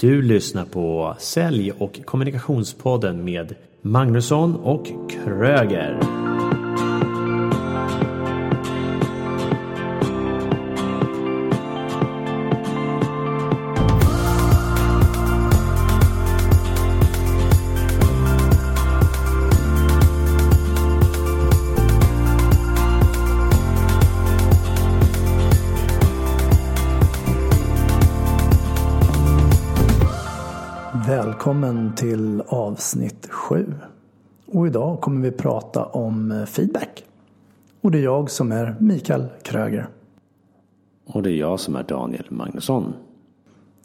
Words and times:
Du 0.00 0.22
lyssnar 0.22 0.64
på 0.64 1.16
Sälj 1.18 1.72
och 1.72 2.00
kommunikationspodden 2.04 3.24
med 3.24 3.54
Magnusson 3.82 4.56
och 4.56 4.86
Kröger. 5.10 6.25
Avsnitt 32.76 33.28
7. 33.30 33.74
Och 34.46 34.66
idag 34.66 35.00
kommer 35.00 35.22
vi 35.22 35.30
prata 35.30 35.84
om 35.84 36.46
feedback. 36.48 37.04
Och 37.80 37.90
det 37.90 37.98
är 37.98 38.02
jag 38.02 38.30
som 38.30 38.52
är 38.52 38.76
Mikael 38.78 39.26
Kröger. 39.42 39.88
Och 41.06 41.22
det 41.22 41.30
är 41.30 41.36
jag 41.36 41.60
som 41.60 41.76
är 41.76 41.82
Daniel 41.82 42.26
Magnusson. 42.28 42.94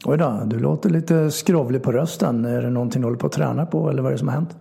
Oj 0.05 0.17
då, 0.17 0.41
du 0.45 0.59
låter 0.59 0.89
lite 0.89 1.31
skrovlig 1.31 1.83
på 1.83 1.91
rösten. 1.91 2.45
Är 2.45 2.61
det 2.61 2.69
någonting 2.69 3.01
du 3.01 3.05
håller 3.05 3.17
på 3.17 3.27
att 3.27 3.33
träna 3.33 3.65
på 3.65 3.89
eller 3.89 4.01
vad 4.01 4.09
är 4.09 4.13
det 4.13 4.19
som 4.19 4.27
har 4.27 4.35
hänt? 4.35 4.55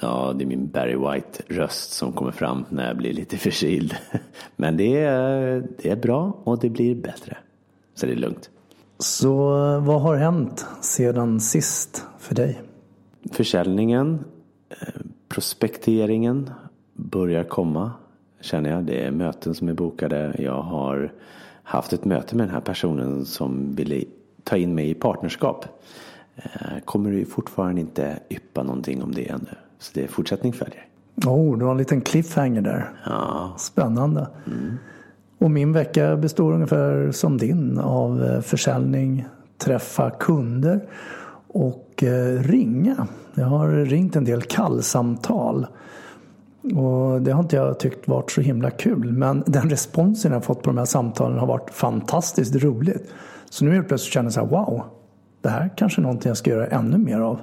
Ja, 0.00 0.32
det 0.36 0.44
är 0.44 0.46
min 0.46 0.68
Barry 0.68 0.96
White-röst 0.96 1.92
som 1.92 2.12
kommer 2.12 2.32
fram 2.32 2.64
när 2.68 2.86
jag 2.86 2.96
blir 2.96 3.12
lite 3.12 3.36
förkyld. 3.36 3.94
Men 4.56 4.76
det 4.76 4.96
är, 4.96 5.68
det 5.82 5.90
är 5.90 5.96
bra 5.96 6.36
och 6.44 6.58
det 6.58 6.70
blir 6.70 6.94
bättre. 6.94 7.36
Så 7.94 8.06
det 8.06 8.12
är 8.12 8.16
lugnt. 8.16 8.50
Så 8.98 9.38
vad 9.80 10.02
har 10.02 10.16
hänt 10.16 10.66
sedan 10.80 11.40
sist 11.40 12.04
för 12.18 12.34
dig? 12.34 12.65
Försäljningen, 13.32 14.24
eh, 14.68 15.00
prospekteringen 15.28 16.50
börjar 16.94 17.44
komma 17.44 17.92
känner 18.40 18.70
jag. 18.70 18.84
Det 18.84 19.04
är 19.04 19.10
möten 19.10 19.54
som 19.54 19.68
är 19.68 19.72
bokade. 19.72 20.36
Jag 20.38 20.62
har 20.62 21.12
haft 21.62 21.92
ett 21.92 22.04
möte 22.04 22.36
med 22.36 22.46
den 22.46 22.54
här 22.54 22.60
personen 22.60 23.24
som 23.24 23.74
ville 23.74 24.04
ta 24.44 24.56
in 24.56 24.74
mig 24.74 24.90
i 24.90 24.94
partnerskap. 24.94 25.64
Eh, 26.36 26.78
kommer 26.84 27.10
ju 27.10 27.24
fortfarande 27.24 27.80
inte 27.80 28.18
yppa 28.30 28.62
någonting 28.62 29.02
om 29.02 29.14
det 29.14 29.28
ännu. 29.28 29.54
Så 29.78 29.90
det 29.94 30.04
är 30.04 30.08
fortsättning 30.08 30.52
följer. 30.52 30.86
Oh, 31.26 31.58
du 31.58 31.64
har 31.64 31.72
en 31.72 31.78
liten 31.78 32.00
cliffhanger 32.00 32.60
där. 32.60 32.92
Ja. 33.04 33.54
Spännande. 33.58 34.28
Mm. 34.46 34.76
Och 35.38 35.50
min 35.50 35.72
vecka 35.72 36.16
består 36.16 36.52
ungefär 36.52 37.10
som 37.12 37.38
din 37.38 37.78
av 37.78 38.24
eh, 38.24 38.40
försäljning, 38.40 39.26
träffa 39.58 40.10
kunder 40.10 40.88
och 41.48 42.02
eh, 42.02 42.42
ringa. 42.42 43.06
Jag 43.34 43.46
har 43.46 43.68
ringt 43.68 44.16
en 44.16 44.24
del 44.24 44.42
kallsamtal. 44.42 45.66
Och 46.62 47.22
det 47.22 47.32
har 47.32 47.42
inte 47.42 47.56
jag 47.56 47.78
tyckt 47.78 48.08
varit 48.08 48.30
så 48.30 48.40
himla 48.40 48.70
kul. 48.70 49.12
Men 49.12 49.44
den 49.46 49.70
responsen 49.70 50.32
jag 50.32 50.44
fått 50.44 50.62
på 50.62 50.70
de 50.70 50.78
här 50.78 50.84
samtalen 50.84 51.38
har 51.38 51.46
varit 51.46 51.70
fantastiskt 51.70 52.54
roligt. 52.54 53.12
Så 53.50 53.64
nu 53.64 53.74
helt 53.74 53.88
plötsligt 53.88 54.12
känner 54.12 54.26
jag 54.26 54.32
så 54.32 54.40
här, 54.40 54.46
wow, 54.46 54.82
det 55.40 55.48
här 55.48 55.70
kanske 55.76 56.00
är 56.00 56.02
någonting 56.02 56.28
jag 56.28 56.36
ska 56.36 56.50
göra 56.50 56.66
ännu 56.66 56.98
mer 56.98 57.20
av. 57.20 57.38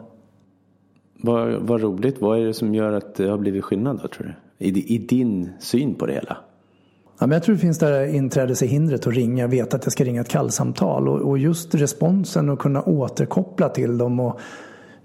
Vad, 1.21 1.53
vad 1.53 1.81
roligt. 1.81 2.21
Vad 2.21 2.39
är 2.39 2.45
det 2.45 2.53
som 2.53 2.75
gör 2.75 2.93
att 2.93 3.15
det 3.15 3.27
har 3.27 3.37
blivit 3.37 3.63
skillnad 3.63 3.99
då 4.01 4.07
tror 4.07 4.27
du? 4.57 4.65
I, 4.65 4.95
I 4.95 4.97
din 4.97 5.49
syn 5.59 5.95
på 5.95 6.05
det 6.05 6.13
hela? 6.13 6.37
Ja, 7.19 7.27
men 7.27 7.31
jag 7.31 7.43
tror 7.43 7.55
det 7.55 7.61
finns 7.61 7.79
det 7.79 7.85
här 7.85 8.05
inträdeshindret 8.05 9.07
att 9.07 9.13
ringa, 9.13 9.47
veta 9.47 9.77
att 9.77 9.85
jag 9.85 9.91
ska 9.91 10.03
ringa 10.03 10.21
ett 10.21 10.29
kallsamtal 10.29 11.09
och, 11.09 11.21
och 11.21 11.37
just 11.37 11.75
responsen 11.75 12.49
och 12.49 12.59
kunna 12.59 12.81
återkoppla 12.81 13.69
till 13.69 13.97
dem 13.97 14.19
och 14.19 14.39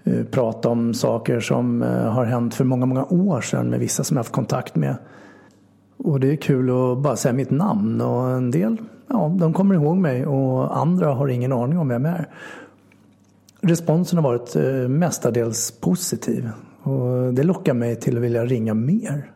uh, 0.07 0.23
prata 0.23 0.69
om 0.69 0.93
saker 0.93 1.39
som 1.39 1.81
uh, 1.81 1.89
har 1.89 2.25
hänt 2.25 2.53
för 2.53 2.63
många, 2.63 2.85
många 2.85 3.05
år 3.05 3.41
sedan 3.41 3.69
med 3.69 3.79
vissa 3.79 4.03
som 4.03 4.17
jag 4.17 4.19
haft 4.19 4.31
kontakt 4.31 4.75
med. 4.75 4.95
Och 5.97 6.19
det 6.19 6.31
är 6.31 6.35
kul 6.35 6.69
att 6.69 6.97
bara 6.97 7.15
säga 7.15 7.33
mitt 7.33 7.51
namn 7.51 8.01
och 8.01 8.29
en 8.29 8.51
del, 8.51 8.77
ja, 9.07 9.35
de 9.39 9.53
kommer 9.53 9.75
ihåg 9.75 9.97
mig 9.97 10.25
och 10.25 10.77
andra 10.77 11.13
har 11.13 11.27
ingen 11.27 11.51
aning 11.51 11.77
om 11.77 11.87
vem 11.87 12.05
jag 12.05 12.13
är. 12.13 12.27
Responsen 13.61 14.17
har 14.17 14.23
varit 14.23 14.55
uh, 14.55 14.87
mestadels 14.87 15.71
positiv 15.71 16.49
och 16.83 17.33
det 17.33 17.43
lockar 17.43 17.73
mig 17.73 17.95
till 17.95 18.17
att 18.17 18.23
vilja 18.23 18.45
ringa 18.45 18.73
mer. 18.73 19.31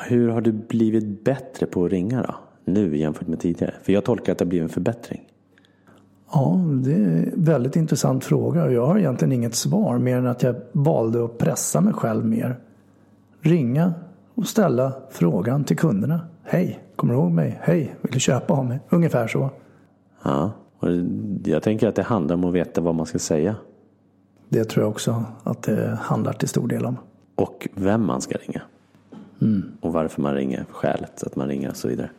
Hur 0.00 0.28
har 0.28 0.40
du 0.40 0.52
blivit 0.52 1.24
bättre 1.24 1.66
på 1.66 1.84
att 1.84 1.90
ringa 1.90 2.22
då? 2.22 2.34
Nu 2.64 2.96
jämfört 2.96 3.28
med 3.28 3.40
tidigare? 3.40 3.74
För 3.82 3.92
jag 3.92 4.04
tolkar 4.04 4.32
att 4.32 4.38
det 4.38 4.44
har 4.44 4.48
blivit 4.48 4.68
en 4.68 4.74
förbättring. 4.74 5.28
Ja, 6.32 6.60
det 6.84 6.92
är 6.92 6.96
en 6.96 7.32
väldigt 7.36 7.76
intressant 7.76 8.24
fråga 8.24 8.64
och 8.64 8.72
jag 8.72 8.86
har 8.86 8.98
egentligen 8.98 9.32
inget 9.32 9.54
svar 9.54 9.98
mer 9.98 10.16
än 10.16 10.26
att 10.26 10.42
jag 10.42 10.54
valde 10.72 11.24
att 11.24 11.38
pressa 11.38 11.80
mig 11.80 11.92
själv 11.92 12.26
mer. 12.26 12.58
Ringa 13.40 13.94
och 14.34 14.46
ställa 14.46 14.92
frågan 15.10 15.64
till 15.64 15.76
kunderna. 15.76 16.20
Hej, 16.42 16.80
kommer 16.96 17.14
du 17.14 17.20
ihåg 17.20 17.30
mig? 17.30 17.58
Hej, 17.62 17.94
vill 18.02 18.12
du 18.12 18.20
köpa 18.20 18.54
av 18.54 18.64
mig? 18.64 18.80
Ungefär 18.90 19.26
så. 19.26 19.50
Ja, 20.24 20.50
och 20.78 20.88
jag 21.44 21.62
tänker 21.62 21.88
att 21.88 21.94
det 21.94 22.02
handlar 22.02 22.34
om 22.34 22.44
att 22.44 22.54
veta 22.54 22.80
vad 22.80 22.94
man 22.94 23.06
ska 23.06 23.18
säga. 23.18 23.56
Det 24.48 24.64
tror 24.64 24.84
jag 24.84 24.90
också 24.90 25.24
att 25.44 25.62
det 25.62 25.98
handlar 26.02 26.32
till 26.32 26.48
stor 26.48 26.68
del 26.68 26.86
om. 26.86 26.96
Och 27.34 27.68
vem 27.74 28.06
man 28.06 28.20
ska 28.20 28.38
ringa. 28.38 28.62
Mm. 29.42 29.62
Och 29.80 29.92
varför 29.92 30.22
man 30.22 30.34
ringer, 30.34 30.64
skälet 30.70 31.22
att 31.22 31.36
man 31.36 31.48
ringer 31.48 31.70
och 31.70 31.76
så 31.76 31.88
vidare. 31.88 32.10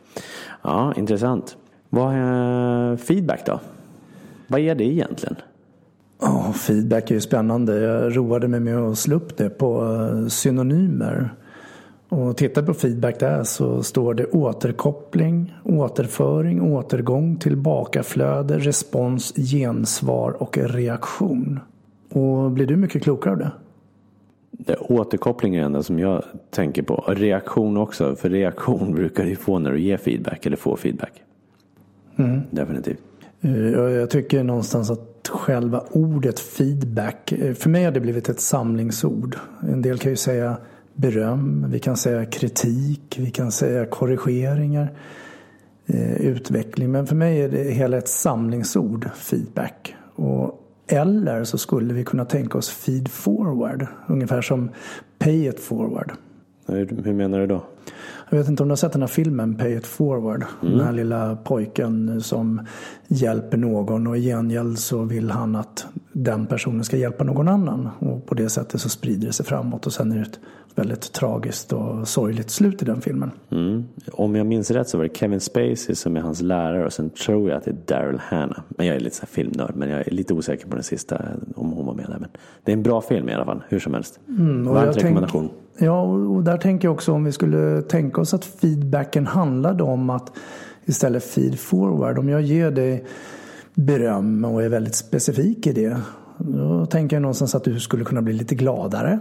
Ja, 0.62 0.94
intressant. 0.96 1.56
Vad 1.90 2.14
är 2.14 2.96
feedback 2.96 3.46
då? 3.46 3.60
Vad 4.46 4.60
är 4.60 4.74
det 4.74 4.84
egentligen? 4.84 5.36
Ja, 6.20 6.52
feedback 6.52 7.10
är 7.10 7.14
ju 7.14 7.20
spännande. 7.20 7.80
Jag 7.80 8.16
roade 8.16 8.48
mig 8.48 8.60
med 8.60 8.78
att 8.78 8.98
slå 8.98 9.16
upp 9.16 9.36
det 9.36 9.50
på 9.50 9.84
eh, 9.84 10.28
synonymer. 10.28 11.30
Och 12.08 12.36
tittar 12.36 12.62
på 12.62 12.74
feedback 12.74 13.20
där 13.20 13.44
så 13.44 13.82
står 13.82 14.14
det 14.14 14.26
återkoppling, 14.26 15.54
återföring, 15.64 16.62
återgång, 16.62 17.36
tillbakaflöde, 17.36 18.58
respons, 18.58 19.32
gensvar 19.36 20.42
och 20.42 20.58
reaktion. 20.58 21.60
Och 22.12 22.50
blir 22.50 22.66
du 22.66 22.76
mycket 22.76 23.02
klokare 23.02 23.32
av 23.32 23.38
det? 23.38 23.50
Återkoppling 24.80 25.54
är 25.54 25.60
det 25.60 25.66
enda 25.66 25.82
som 25.82 25.98
jag 25.98 26.22
tänker 26.50 26.82
på. 26.82 27.04
Reaktion 27.08 27.76
också. 27.76 28.16
För 28.16 28.30
reaktion 28.30 28.94
brukar 28.94 29.24
du 29.24 29.36
få 29.36 29.58
när 29.58 29.72
du 29.72 29.80
ger 29.80 29.96
feedback 29.96 30.46
eller 30.46 30.56
får 30.56 30.76
feedback. 30.76 31.22
Mm. 32.16 32.40
Definitivt. 32.50 32.98
Jag 33.74 34.10
tycker 34.10 34.42
någonstans 34.42 34.90
att 34.90 35.28
själva 35.28 35.84
ordet 35.90 36.40
feedback. 36.40 37.32
För 37.58 37.70
mig 37.70 37.84
har 37.84 37.92
det 37.92 38.00
blivit 38.00 38.28
ett 38.28 38.40
samlingsord. 38.40 39.36
En 39.72 39.82
del 39.82 39.98
kan 39.98 40.10
ju 40.10 40.16
säga 40.16 40.56
beröm. 40.94 41.66
Vi 41.68 41.78
kan 41.78 41.96
säga 41.96 42.24
kritik. 42.24 43.16
Vi 43.20 43.30
kan 43.30 43.52
säga 43.52 43.86
korrigeringar. 43.86 44.92
Utveckling. 46.20 46.92
Men 46.92 47.06
för 47.06 47.16
mig 47.16 47.40
är 47.40 47.48
det 47.48 47.70
hela 47.70 47.96
ett 47.96 48.08
samlingsord. 48.08 49.08
Feedback. 49.14 49.94
Och 50.14 50.63
eller 50.86 51.44
så 51.44 51.58
skulle 51.58 51.94
vi 51.94 52.04
kunna 52.04 52.24
tänka 52.24 52.58
oss 52.58 52.70
feed 52.70 53.08
forward. 53.08 53.86
Ungefär 54.06 54.42
som 54.42 54.70
pay 55.18 55.48
it 55.48 55.60
forward. 55.60 56.12
Hur, 56.66 57.12
menar 57.12 57.40
du 57.40 57.46
då? 57.46 57.64
Jag 58.30 58.38
vet 58.38 58.48
inte 58.48 58.62
om 58.62 58.68
du 58.68 58.72
har 58.72 58.76
sett 58.76 58.92
den 58.92 59.02
här 59.02 59.08
filmen 59.08 59.54
Pay 59.54 59.76
it 59.76 59.86
forward. 59.86 60.44
Mm. 60.62 60.76
Den 60.76 60.86
här 60.86 60.92
lilla 60.92 61.36
pojken 61.36 62.20
som 62.20 62.66
hjälper 63.08 63.56
någon 63.56 64.06
och 64.06 64.18
i 64.18 64.20
gengäld 64.20 64.78
så 64.78 65.02
vill 65.02 65.30
han 65.30 65.56
att 65.56 65.86
den 66.14 66.46
personen 66.46 66.84
ska 66.84 66.96
hjälpa 66.96 67.24
någon 67.24 67.48
annan. 67.48 67.88
Och 67.98 68.26
på 68.26 68.34
det 68.34 68.48
sättet 68.48 68.80
så 68.80 68.88
sprider 68.88 69.26
det 69.26 69.32
sig 69.32 69.46
framåt 69.46 69.86
och 69.86 69.92
sen 69.92 70.12
är 70.12 70.16
det 70.16 70.22
ett 70.22 70.40
väldigt 70.74 71.12
tragiskt 71.12 71.72
och 71.72 72.08
sorgligt 72.08 72.50
slut 72.50 72.82
i 72.82 72.84
den 72.84 73.00
filmen. 73.00 73.30
Mm. 73.50 73.84
Om 74.12 74.34
jag 74.34 74.46
minns 74.46 74.70
rätt 74.70 74.88
så 74.88 74.96
var 74.96 75.04
det 75.04 75.16
Kevin 75.16 75.40
Spacey 75.40 75.94
som 75.94 76.16
är 76.16 76.20
hans 76.20 76.42
lärare 76.42 76.86
och 76.86 76.92
sen 76.92 77.10
tror 77.10 77.48
jag 77.50 77.56
att 77.56 77.64
det 77.64 77.70
är 77.70 77.76
Daryl 77.86 78.18
Hannah. 78.18 78.58
Men 78.68 78.86
jag 78.86 78.96
är 78.96 79.00
lite 79.00 79.16
så 79.16 79.26
filmnörd 79.26 79.76
men 79.76 79.88
jag 79.88 80.08
är 80.08 80.10
lite 80.10 80.34
osäker 80.34 80.66
på 80.66 80.74
den 80.74 80.84
sista 80.84 81.22
om 81.56 81.72
hon 81.72 81.86
var 81.86 81.94
med 81.94 82.06
där. 82.08 82.18
Men 82.18 82.28
det 82.64 82.72
är 82.72 82.76
en 82.76 82.82
bra 82.82 83.00
film 83.00 83.28
i 83.28 83.34
alla 83.34 83.44
fall, 83.44 83.62
hur 83.68 83.78
som 83.78 83.94
helst. 83.94 84.20
Mm, 84.28 84.64
Varmt 84.64 84.96
rekommendation. 84.96 85.48
Tänk, 85.48 85.88
ja, 85.88 86.02
och 86.02 86.42
där 86.42 86.56
tänker 86.56 86.88
jag 86.88 86.94
också 86.94 87.12
om 87.12 87.24
vi 87.24 87.32
skulle 87.32 87.82
tänka 87.82 88.20
oss 88.20 88.34
att 88.34 88.44
feedbacken 88.44 89.26
handlade 89.26 89.82
om 89.82 90.10
att 90.10 90.32
istället 90.84 91.24
feed 91.24 91.58
forward. 91.58 92.18
Om 92.18 92.28
jag 92.28 92.42
ger 92.42 92.70
dig 92.70 93.04
beröm 93.74 94.44
och 94.44 94.62
är 94.62 94.68
väldigt 94.68 94.94
specifik 94.94 95.66
i 95.66 95.72
det. 95.72 96.00
Då 96.38 96.86
tänker 96.86 97.16
jag 97.16 97.22
någonstans 97.22 97.54
att 97.54 97.64
du 97.64 97.80
skulle 97.80 98.04
kunna 98.04 98.22
bli 98.22 98.34
lite 98.34 98.54
gladare. 98.54 99.18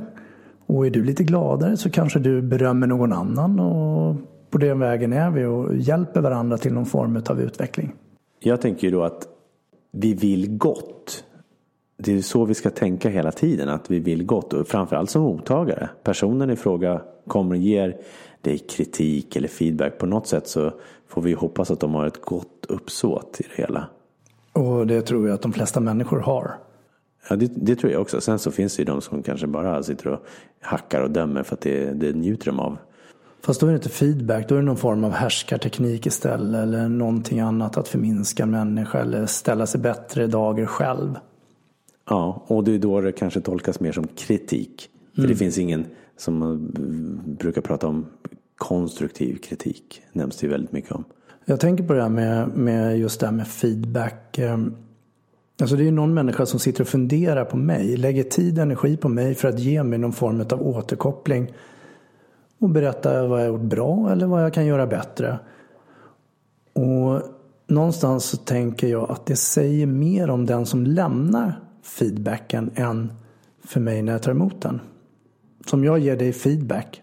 Och 0.65 0.85
är 0.85 0.89
du 0.89 1.03
lite 1.03 1.23
gladare 1.23 1.77
så 1.77 1.89
kanske 1.89 2.19
du 2.19 2.41
berömmer 2.41 2.87
någon 2.87 3.13
annan 3.13 3.59
och 3.59 4.15
på 4.49 4.57
den 4.57 4.79
vägen 4.79 5.13
är 5.13 5.31
vi 5.31 5.45
och 5.45 5.75
hjälper 5.75 6.21
varandra 6.21 6.57
till 6.57 6.73
någon 6.73 6.85
form 6.85 7.23
av 7.29 7.41
utveckling. 7.41 7.93
Jag 8.39 8.61
tänker 8.61 8.87
ju 8.87 8.91
då 8.91 9.03
att 9.03 9.27
vi 9.91 10.13
vill 10.13 10.57
gott. 10.57 11.23
Det 11.97 12.13
är 12.17 12.21
så 12.21 12.45
vi 12.45 12.53
ska 12.53 12.69
tänka 12.69 13.09
hela 13.09 13.31
tiden, 13.31 13.69
att 13.69 13.91
vi 13.91 13.99
vill 13.99 14.25
gott 14.25 14.53
och 14.53 14.67
framförallt 14.67 15.09
som 15.09 15.21
mottagare. 15.21 15.89
Personen 16.03 16.49
i 16.49 16.55
fråga 16.55 17.01
kommer 17.27 17.55
och 17.55 17.61
ger 17.61 17.97
dig 18.41 18.57
kritik 18.57 19.35
eller 19.35 19.47
feedback 19.47 19.97
på 19.97 20.05
något 20.05 20.27
sätt 20.27 20.47
så 20.47 20.71
får 21.07 21.21
vi 21.21 21.33
hoppas 21.33 21.71
att 21.71 21.79
de 21.79 21.93
har 21.93 22.05
ett 22.05 22.21
gott 22.21 22.65
uppsåt 22.69 23.37
i 23.39 23.43
det 23.43 23.61
hela. 23.61 23.87
Och 24.53 24.87
det 24.87 25.01
tror 25.01 25.27
jag 25.27 25.35
att 25.35 25.41
de 25.41 25.53
flesta 25.53 25.79
människor 25.79 26.19
har. 26.19 26.57
Ja, 27.29 27.35
det, 27.35 27.51
det, 27.55 27.75
tror 27.75 27.91
jag 27.91 28.01
också. 28.01 28.21
Sen 28.21 28.39
så 28.39 28.51
finns 28.51 28.75
det 28.75 28.81
ju 28.81 28.85
de 28.85 29.01
som 29.01 29.23
kanske 29.23 29.47
bara 29.47 29.83
sitter 29.83 30.07
och 30.07 30.25
hackar 30.61 31.01
och 31.01 31.11
dömer 31.11 31.43
för 31.43 31.55
att 31.55 31.61
det, 31.61 31.91
det 31.91 32.13
njuter 32.13 32.45
de 32.45 32.59
av. 32.59 32.77
Fast 33.41 33.59
då 33.59 33.67
är 33.67 33.71
det 33.71 33.75
inte 33.75 33.89
feedback, 33.89 34.49
då 34.49 34.55
är 34.55 34.59
det 34.59 34.65
någon 34.65 34.77
form 34.77 35.03
av 35.03 35.11
härskarteknik 35.11 36.05
istället 36.05 36.63
eller 36.63 36.89
någonting 36.89 37.39
annat 37.39 37.77
att 37.77 37.87
förminska 37.87 38.43
en 38.43 38.51
människa 38.51 38.99
eller 38.99 39.25
ställa 39.25 39.65
sig 39.65 39.81
bättre 39.81 40.27
dagar 40.27 40.65
själv. 40.65 41.15
Ja, 42.09 42.43
och 42.47 42.63
det 42.63 42.75
är 42.75 42.79
då 42.79 43.01
det 43.01 43.11
kanske 43.11 43.41
tolkas 43.41 43.79
mer 43.79 43.91
som 43.91 44.07
kritik. 44.07 44.89
För 45.13 45.21
mm. 45.21 45.31
det 45.31 45.35
finns 45.35 45.57
ingen 45.57 45.85
som 46.17 46.37
man 46.37 46.71
brukar 47.39 47.61
prata 47.61 47.87
om 47.87 48.05
konstruktiv 48.57 49.37
kritik. 49.37 50.01
Nämns 50.11 50.37
det 50.37 50.45
ju 50.45 50.51
väldigt 50.51 50.71
mycket 50.71 50.91
om. 50.91 51.03
Jag 51.45 51.59
tänker 51.59 51.83
på 51.83 51.93
det 51.93 52.01
här 52.01 52.09
med, 52.09 52.47
med 52.57 52.99
just 52.99 53.19
det 53.19 53.25
här 53.25 53.33
med 53.33 53.47
feedback. 53.47 54.39
Ehm, 54.39 54.75
alltså 55.61 55.75
det 55.75 55.83
är 55.83 55.85
ju 55.85 55.91
någon 55.91 56.13
människa 56.13 56.45
som 56.45 56.59
sitter 56.59 56.81
och 56.81 56.87
funderar 56.87 57.45
på 57.45 57.57
mig, 57.57 57.97
lägger 57.97 58.23
tid 58.23 58.57
och 58.57 58.63
energi 58.63 58.97
på 58.97 59.09
mig 59.09 59.35
för 59.35 59.47
att 59.47 59.59
ge 59.59 59.83
mig 59.83 59.99
någon 59.99 60.13
form 60.13 60.41
av 60.41 60.67
återkoppling 60.67 61.53
och 62.59 62.69
berätta 62.69 63.27
vad 63.27 63.39
jag 63.39 63.45
har 63.45 63.53
gjort 63.53 63.69
bra 63.69 64.11
eller 64.11 64.27
vad 64.27 64.43
jag 64.43 64.53
kan 64.53 64.65
göra 64.65 64.87
bättre. 64.87 65.39
Och 66.73 67.21
någonstans 67.67 68.25
så 68.25 68.37
tänker 68.37 68.87
jag 68.87 69.11
att 69.11 69.25
det 69.25 69.35
säger 69.35 69.85
mer 69.85 70.29
om 70.29 70.45
den 70.45 70.65
som 70.65 70.85
lämnar 70.85 71.59
feedbacken 71.83 72.71
än 72.75 73.13
för 73.63 73.79
mig 73.79 74.01
när 74.01 74.11
jag 74.11 74.21
tar 74.21 74.31
emot 74.31 74.61
den. 74.61 74.81
Som 75.65 75.83
jag 75.83 75.99
ger 75.99 76.17
dig 76.17 76.33
feedback 76.33 77.02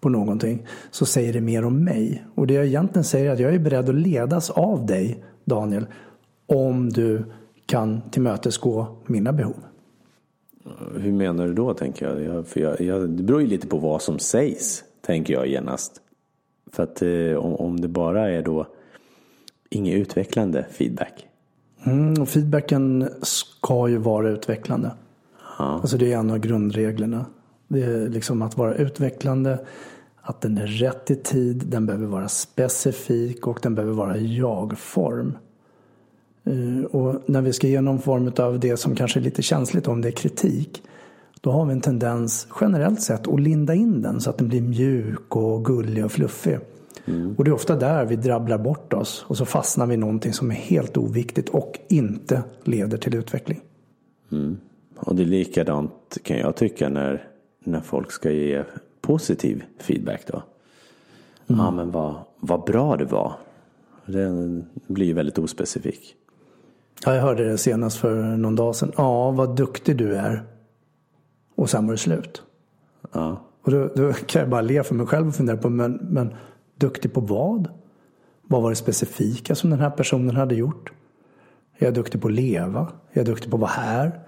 på 0.00 0.08
någonting 0.08 0.66
så 0.90 1.06
säger 1.06 1.32
det 1.32 1.40
mer 1.40 1.64
om 1.64 1.84
mig. 1.84 2.24
Och 2.34 2.46
det 2.46 2.54
jag 2.54 2.66
egentligen 2.66 3.04
säger 3.04 3.28
är 3.28 3.32
att 3.32 3.38
jag 3.38 3.54
är 3.54 3.58
beredd 3.58 3.88
att 3.88 3.94
ledas 3.94 4.50
av 4.50 4.86
dig 4.86 5.24
Daniel 5.44 5.86
om 6.46 6.90
du 6.90 7.24
kan 7.66 8.00
tillmötesgå 8.10 8.86
mina 9.06 9.32
behov. 9.32 9.56
Hur 10.96 11.12
menar 11.12 11.46
du 11.46 11.54
då 11.54 11.74
tänker 11.74 12.08
jag? 12.08 12.22
jag, 12.22 12.46
för 12.46 12.60
jag, 12.60 12.80
jag 12.80 13.10
det 13.10 13.22
beror 13.22 13.40
ju 13.40 13.46
lite 13.46 13.66
på 13.66 13.78
vad 13.78 14.02
som 14.02 14.18
sägs 14.18 14.84
tänker 15.00 15.34
jag 15.34 15.46
genast. 15.46 16.00
För 16.72 16.82
att 16.82 17.02
eh, 17.02 17.34
om, 17.34 17.54
om 17.54 17.80
det 17.80 17.88
bara 17.88 18.30
är 18.30 18.42
då 18.42 18.66
inget 19.70 19.94
utvecklande 19.94 20.66
feedback. 20.70 21.26
Mm, 21.84 22.22
och 22.22 22.28
feedbacken 22.28 23.08
ska 23.22 23.88
ju 23.88 23.96
vara 23.96 24.30
utvecklande. 24.30 24.90
Ja. 25.58 25.64
Alltså 25.64 25.96
det 25.96 26.12
är 26.12 26.18
en 26.18 26.30
av 26.30 26.38
grundreglerna. 26.38 27.26
Det 27.68 27.82
är 27.82 28.08
liksom 28.08 28.42
att 28.42 28.56
vara 28.56 28.74
utvecklande, 28.74 29.58
att 30.20 30.40
den 30.40 30.58
är 30.58 30.66
rätt 30.66 31.10
i 31.10 31.16
tid, 31.16 31.64
den 31.66 31.86
behöver 31.86 32.06
vara 32.06 32.28
specifik 32.28 33.46
och 33.46 33.58
den 33.62 33.74
behöver 33.74 33.94
vara 33.94 34.16
jag-form. 34.16 35.38
Eh, 36.44 36.84
och 36.84 37.22
när 37.26 37.42
vi 37.42 37.52
ska 37.52 37.66
ge 37.66 37.80
någon 37.80 37.98
form 37.98 38.32
av 38.38 38.60
det 38.60 38.76
som 38.76 38.96
kanske 38.96 39.20
är 39.20 39.22
lite 39.22 39.42
känsligt, 39.42 39.88
om 39.88 40.00
det 40.00 40.08
är 40.08 40.12
kritik, 40.12 40.82
då 41.40 41.50
har 41.50 41.66
vi 41.66 41.72
en 41.72 41.80
tendens 41.80 42.46
generellt 42.60 43.02
sett 43.02 43.28
att 43.28 43.40
linda 43.40 43.74
in 43.74 44.02
den 44.02 44.20
så 44.20 44.30
att 44.30 44.38
den 44.38 44.48
blir 44.48 44.60
mjuk 44.60 45.36
och 45.36 45.64
gullig 45.64 46.04
och 46.04 46.12
fluffig. 46.12 46.58
Mm. 47.04 47.34
Och 47.38 47.44
det 47.44 47.50
är 47.50 47.52
ofta 47.52 47.76
där 47.76 48.04
vi 48.04 48.16
drabblar 48.16 48.58
bort 48.58 48.92
oss 48.92 49.24
och 49.28 49.36
så 49.36 49.44
fastnar 49.44 49.86
vi 49.86 49.94
i 49.94 49.96
någonting 49.96 50.32
som 50.32 50.50
är 50.50 50.54
helt 50.54 50.96
oviktigt 50.96 51.48
och 51.48 51.78
inte 51.88 52.42
leder 52.64 52.98
till 52.98 53.14
utveckling. 53.14 53.60
Mm. 54.32 54.56
Och 54.96 55.14
det 55.14 55.22
är 55.22 55.26
likadant 55.26 56.18
kan 56.22 56.38
jag 56.38 56.56
tycka 56.56 56.88
när, 56.88 57.28
när 57.64 57.80
folk 57.80 58.12
ska 58.12 58.30
ge 58.30 58.64
positiv 59.00 59.64
feedback 59.78 60.26
då. 60.26 60.42
Mm. 61.46 61.64
Ja 61.64 61.70
men 61.70 61.90
vad, 61.90 62.14
vad 62.40 62.64
bra 62.64 62.96
det 62.96 63.04
var. 63.04 63.32
Det 64.06 64.62
blir 64.86 65.14
väldigt 65.14 65.38
ospecifik. 65.38 66.14
Ja, 67.04 67.14
jag 67.14 67.22
hörde 67.22 67.44
det 67.44 67.58
senast 67.58 67.98
för 67.98 68.22
någon 68.22 68.56
dag 68.56 68.76
sedan. 68.76 68.92
Ja, 68.96 69.30
vad 69.30 69.56
duktig 69.56 69.96
du 69.96 70.14
är. 70.14 70.42
Och 71.54 71.70
sen 71.70 71.86
var 71.86 71.92
det 71.92 71.98
slut. 71.98 72.42
Ja. 73.12 73.40
Och 73.62 73.70
då, 73.70 73.86
då, 73.94 74.12
kan 74.12 74.40
jag 74.40 74.50
bara 74.50 74.60
le 74.60 74.82
för 74.82 74.94
mig 74.94 75.06
själv 75.06 75.28
och 75.28 75.34
fundera 75.34 75.56
på, 75.56 75.70
men, 75.70 75.92
men 75.92 76.34
duktig 76.74 77.12
på 77.12 77.20
vad? 77.20 77.68
Vad 78.42 78.62
var 78.62 78.70
det 78.70 78.76
specifika 78.76 79.54
som 79.54 79.70
den 79.70 79.80
här 79.80 79.90
personen 79.90 80.36
hade 80.36 80.54
gjort? 80.54 80.92
Är 81.78 81.84
jag 81.84 81.94
duktig 81.94 82.20
på 82.20 82.28
att 82.28 82.34
leva? 82.34 82.80
Är 82.80 83.18
jag 83.18 83.26
duktig 83.26 83.50
på 83.50 83.56
att 83.56 83.60
vara 83.60 83.70
här? 83.70 84.20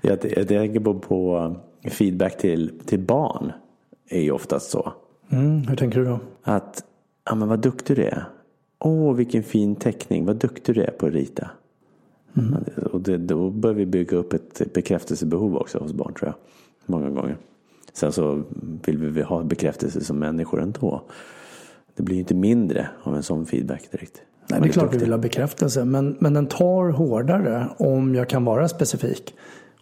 Jag, 0.00 0.18
jag 0.36 0.48
tänker 0.48 0.80
på, 0.80 0.98
på 0.98 1.56
feedback 1.90 2.38
till, 2.38 2.72
till 2.86 3.00
barn. 3.00 3.52
är 4.08 4.20
ju 4.20 4.30
oftast 4.30 4.70
så. 4.70 4.92
Mm, 5.28 5.66
hur 5.68 5.76
tänker 5.76 5.98
du 5.98 6.04
då? 6.04 6.18
Att, 6.42 6.84
ja 7.24 7.34
men 7.34 7.48
vad 7.48 7.58
duktig 7.58 7.96
du 7.96 8.04
är. 8.04 8.24
Åh, 8.78 9.14
vilken 9.14 9.42
fin 9.42 9.76
teckning. 9.76 10.24
Vad 10.24 10.36
duktig 10.36 10.74
du 10.74 10.82
är 10.82 10.90
på 10.90 11.06
att 11.06 11.12
rita. 11.12 11.50
Mm. 12.36 12.56
Och 12.92 13.00
det, 13.00 13.16
då 13.16 13.50
bör 13.50 13.72
vi 13.72 13.86
bygga 13.86 14.16
upp 14.16 14.32
ett 14.32 14.72
bekräftelsebehov 14.72 15.56
också 15.56 15.78
hos 15.78 15.92
barn 15.92 16.14
tror 16.14 16.28
jag. 16.28 16.34
Många 16.86 17.10
gånger. 17.10 17.36
Sen 17.92 18.12
så 18.12 18.42
vill 18.86 18.98
vi 18.98 19.22
ha 19.22 19.42
bekräftelse 19.42 20.04
som 20.04 20.18
människor 20.18 20.62
ändå. 20.62 21.02
Det 21.94 22.02
blir 22.02 22.16
ju 22.16 22.20
inte 22.20 22.34
mindre 22.34 22.88
av 23.02 23.16
en 23.16 23.22
sån 23.22 23.46
feedback 23.46 23.90
direkt. 23.90 24.22
Nej, 24.48 24.60
det 24.60 24.68
är 24.68 24.72
klart 24.72 24.94
vi 24.94 24.98
vill 24.98 25.10
ha 25.10 25.18
bekräftelse. 25.18 25.84
Men, 25.84 26.16
men 26.20 26.34
den 26.34 26.46
tar 26.46 26.90
hårdare 26.90 27.68
om 27.76 28.14
jag 28.14 28.28
kan 28.28 28.44
vara 28.44 28.68
specifik. 28.68 29.34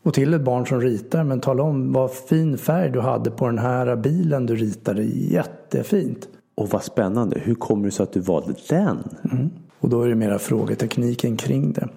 Och 0.05 0.15
till 0.15 0.35
ett 0.35 0.41
barn 0.41 0.67
som 0.67 0.81
ritar, 0.81 1.25
men 1.25 1.41
tala 1.41 1.63
om 1.63 1.93
vad 1.93 2.11
fin 2.11 2.59
färg 2.59 2.91
du 2.91 3.01
hade 3.01 3.31
på 3.31 3.47
den 3.47 3.59
här 3.59 3.97
bilen 3.97 4.47
du 4.47 4.57
ritade. 4.57 5.03
Jättefint. 5.05 6.29
Och 6.55 6.69
vad 6.69 6.83
spännande. 6.83 7.39
Hur 7.39 7.55
kommer 7.55 7.85
det 7.85 7.91
sig 7.91 8.03
att 8.03 8.13
du 8.13 8.21
valde 8.21 8.55
den? 8.69 8.99
Mm. 9.33 9.51
Och 9.81 9.89
då 9.89 10.03
är 10.03 10.09
det 10.09 10.15
mera 10.15 10.39
frågetekniken 10.39 11.37
kring 11.37 11.73
det. 11.73 11.89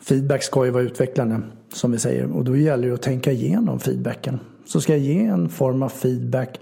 Feedback 0.00 0.42
ska 0.42 0.64
ju 0.64 0.70
vara 0.70 0.82
utvecklande 0.82 1.40
som 1.72 1.92
vi 1.92 1.98
säger 1.98 2.32
och 2.32 2.44
då 2.44 2.56
gäller 2.56 2.88
det 2.88 2.94
att 2.94 3.02
tänka 3.02 3.32
igenom 3.32 3.80
feedbacken. 3.80 4.40
Så 4.66 4.80
ska 4.80 4.92
jag 4.92 5.00
ge 5.00 5.24
en 5.24 5.48
form 5.48 5.82
av 5.82 5.88
feedback, 5.88 6.60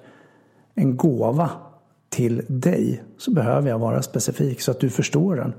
en 0.75 0.97
gåva 0.97 1.51
till 2.09 2.43
dig 2.49 3.03
så 3.19 3.31
behöver 3.31 3.69
jag 3.69 3.79
vara 3.79 4.03
specifik 4.03 4.61
så 4.61 4.71
att 4.71 4.81
du 4.81 4.91
förstår 4.91 5.37
den. 5.37 5.53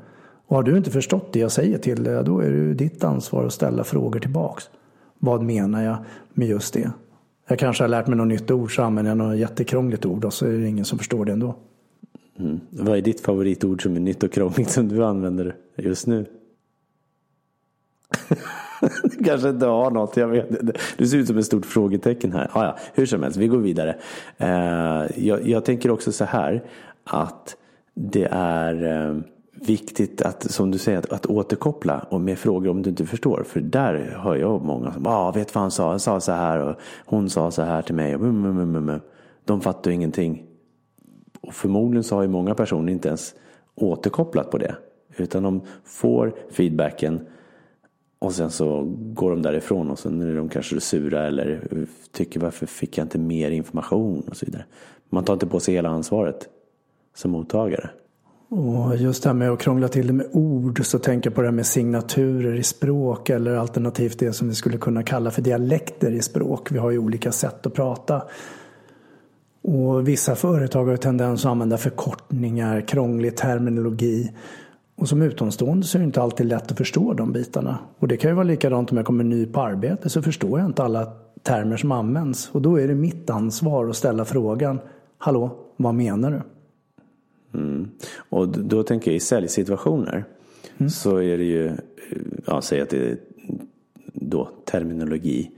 Och 0.47 0.55
har 0.55 0.63
du 0.63 0.77
inte 0.77 0.91
förstått 0.91 1.33
det 1.33 1.39
jag 1.39 1.51
säger 1.51 1.77
till 1.77 2.03
dig 2.03 2.23
då 2.23 2.39
är 2.39 2.49
det 2.49 2.73
ditt 2.73 3.03
ansvar 3.03 3.45
att 3.45 3.53
ställa 3.53 3.83
frågor 3.83 4.19
tillbaks. 4.19 4.69
Vad 5.23 5.41
menar 5.41 5.83
jag 5.83 5.97
med 6.33 6.47
just 6.47 6.73
det? 6.73 6.91
Jag 7.47 7.59
kanske 7.59 7.83
har 7.83 7.89
lärt 7.89 8.07
mig 8.07 8.17
något 8.17 8.27
nytt 8.27 8.51
ord 8.51 8.75
så 8.75 8.83
använder 8.83 9.11
jag 9.11 9.17
något 9.17 9.37
jättekrångligt 9.37 10.05
ord 10.05 10.25
och 10.25 10.33
så 10.33 10.45
är 10.45 10.51
det 10.51 10.67
ingen 10.67 10.85
som 10.85 10.97
förstår 10.97 11.25
det 11.25 11.31
ändå. 11.31 11.55
Mm. 12.39 12.59
Vad 12.69 12.97
är 12.97 13.01
ditt 13.01 13.21
favoritord 13.21 13.83
som 13.83 13.95
är 13.95 13.99
nytt 13.99 14.23
och 14.23 14.31
krångligt 14.31 14.69
som 14.69 14.87
du 14.87 15.05
använder 15.05 15.55
just 15.75 16.07
nu? 16.07 16.25
du 19.03 19.23
kanske 19.23 19.49
inte 19.49 19.65
har 19.65 19.91
något, 19.91 20.17
jag 20.17 20.27
vet 20.27 20.61
inte. 20.61 20.73
Du 20.97 21.07
ser 21.07 21.17
ut 21.17 21.27
som 21.27 21.37
ett 21.37 21.45
stort 21.45 21.65
frågetecken 21.65 22.31
här. 22.31 22.49
Ah, 22.53 22.63
ja, 22.63 22.77
hur 22.93 23.05
som 23.05 23.23
helst, 23.23 23.37
vi 23.37 23.47
går 23.47 23.57
vidare. 23.57 23.95
Eh, 24.37 25.25
jag, 25.25 25.47
jag, 25.47 25.65
tänker 25.65 25.91
också 25.91 26.11
så 26.11 26.25
här 26.25 26.63
att 27.03 27.57
det 27.93 28.27
är 28.31 29.07
eh, 29.09 29.17
viktigt 29.61 30.21
att, 30.21 30.51
som 30.51 30.71
du 30.71 30.77
säger, 30.77 30.97
att, 30.97 31.11
att 31.11 31.25
återkoppla 31.25 31.99
och 32.09 32.21
med 32.21 32.39
frågor 32.39 32.69
om 32.69 32.81
du 32.81 32.89
inte 32.89 33.05
förstår. 33.05 33.43
För 33.47 33.59
där 33.59 34.19
hör 34.23 34.35
jag 34.35 34.61
många 34.61 34.93
som, 34.93 35.07
ah, 35.07 35.31
vet 35.31 35.55
vad 35.55 35.61
han 35.61 35.71
sa, 35.71 35.89
han 35.89 35.99
sa 35.99 36.19
så 36.19 36.31
här 36.31 36.59
och 36.59 36.75
hon 37.05 37.29
sa 37.29 37.51
så 37.51 37.61
här 37.61 37.81
till 37.81 37.95
mig. 37.95 38.15
Och, 38.15 38.21
mm, 38.21 38.45
mm, 38.45 38.75
mm, 38.75 38.99
de 39.45 39.61
fattar 39.61 39.91
ingenting. 39.91 40.43
Och 41.41 41.53
förmodligen 41.53 42.03
så 42.03 42.15
har 42.15 42.21
ju 42.21 42.27
många 42.27 42.55
personer 42.55 42.93
inte 42.93 43.07
ens 43.07 43.35
återkopplat 43.75 44.51
på 44.51 44.57
det. 44.57 44.75
Utan 45.17 45.43
de 45.43 45.61
får 45.83 46.33
feedbacken 46.51 47.19
och 48.19 48.33
sen 48.33 48.51
så 48.51 48.83
går 48.97 49.29
de 49.29 49.41
därifrån 49.41 49.89
och 49.89 49.99
sen 49.99 50.21
är 50.21 50.35
de 50.35 50.49
kanske 50.49 50.79
sura 50.79 51.27
eller 51.27 51.69
tycker 52.11 52.39
varför 52.39 52.65
fick 52.65 52.97
jag 52.97 53.05
inte 53.05 53.19
mer 53.19 53.51
information 53.51 54.23
och 54.29 54.37
så 54.37 54.45
vidare. 54.45 54.65
Man 55.09 55.23
tar 55.23 55.33
inte 55.33 55.47
på 55.47 55.59
sig 55.59 55.73
hela 55.73 55.89
ansvaret 55.89 56.49
som 57.13 57.31
mottagare. 57.31 57.89
Och 58.53 58.95
just 58.97 59.23
det 59.23 59.29
här 59.29 59.33
med 59.33 59.51
att 59.51 59.59
krångla 59.59 59.87
till 59.87 60.07
det 60.07 60.13
med 60.13 60.27
ord 60.31 60.85
så 60.85 60.99
tänker 60.99 61.29
jag 61.29 61.35
på 61.35 61.41
det 61.41 61.47
här 61.47 61.55
med 61.55 61.65
signaturer 61.65 62.55
i 62.55 62.63
språk 62.63 63.29
eller 63.29 63.55
alternativt 63.55 64.19
det 64.19 64.33
som 64.33 64.47
vi 64.47 64.55
skulle 64.55 64.77
kunna 64.77 65.03
kalla 65.03 65.31
för 65.31 65.41
dialekter 65.41 66.11
i 66.11 66.21
språk. 66.21 66.71
Vi 66.71 66.77
har 66.77 66.91
ju 66.91 66.97
olika 66.97 67.31
sätt 67.31 67.65
att 67.65 67.73
prata. 67.73 68.21
Och 69.63 70.07
vissa 70.07 70.35
företag 70.35 70.85
har 70.85 70.97
tendens 70.97 71.45
att 71.45 71.51
använda 71.51 71.77
förkortningar, 71.77 72.81
krånglig 72.81 73.37
terminologi. 73.37 74.31
Och 74.97 75.09
som 75.09 75.21
utomstående 75.21 75.87
så 75.87 75.97
är 75.97 75.99
det 75.99 76.05
inte 76.05 76.21
alltid 76.21 76.45
lätt 76.45 76.71
att 76.71 76.77
förstå 76.77 77.13
de 77.13 77.31
bitarna. 77.31 77.77
Och 77.99 78.07
det 78.07 78.17
kan 78.17 78.31
ju 78.31 78.35
vara 78.35 78.43
likadant 78.43 78.91
om 78.91 78.97
jag 78.97 79.05
kommer 79.05 79.23
ny 79.23 79.45
på 79.45 79.61
arbete 79.61 80.09
så 80.09 80.21
förstår 80.21 80.59
jag 80.59 80.69
inte 80.69 80.83
alla 80.83 81.05
termer 81.43 81.77
som 81.77 81.91
används. 81.91 82.49
Och 82.51 82.61
då 82.61 82.79
är 82.79 82.87
det 82.87 82.95
mitt 82.95 83.29
ansvar 83.29 83.89
att 83.89 83.95
ställa 83.95 84.25
frågan 84.25 84.79
Hallå, 85.17 85.51
vad 85.77 85.95
menar 85.95 86.31
du? 86.31 86.41
Mm. 87.53 87.89
Och 88.29 88.47
då 88.47 88.83
tänker 88.83 89.11
jag 89.11 89.15
i 89.15 89.19
säljsituationer 89.19 90.25
mm. 90.77 90.89
så 90.89 91.17
är 91.17 91.37
det 91.37 91.43
ju, 91.43 91.71
ja, 92.45 92.61
säg 92.61 92.81
att 92.81 92.89
det 92.89 92.97
är 92.97 93.17
då 94.13 94.49
terminologi, 94.65 95.51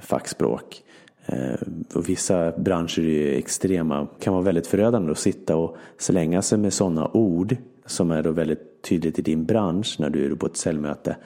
fackspråk. 0.00 0.82
Eh, 1.26 1.60
och 1.94 2.08
vissa 2.08 2.52
branscher 2.58 2.98
är 2.98 3.02
ju 3.02 3.34
extrema, 3.34 4.06
kan 4.20 4.32
vara 4.32 4.44
väldigt 4.44 4.66
förödande 4.66 5.12
att 5.12 5.18
sitta 5.18 5.56
och 5.56 5.76
slänga 5.98 6.42
sig 6.42 6.58
med 6.58 6.72
sådana 6.72 7.08
ord 7.08 7.56
som 7.86 8.10
är 8.10 8.22
då 8.22 8.30
väldigt 8.30 8.82
tydligt 8.82 9.18
i 9.18 9.22
din 9.22 9.44
bransch 9.44 9.96
när 9.98 10.10
du 10.10 10.24
är 10.24 10.34
på 10.34 10.46
ett 10.46 10.56
säljmöte. 10.56 11.16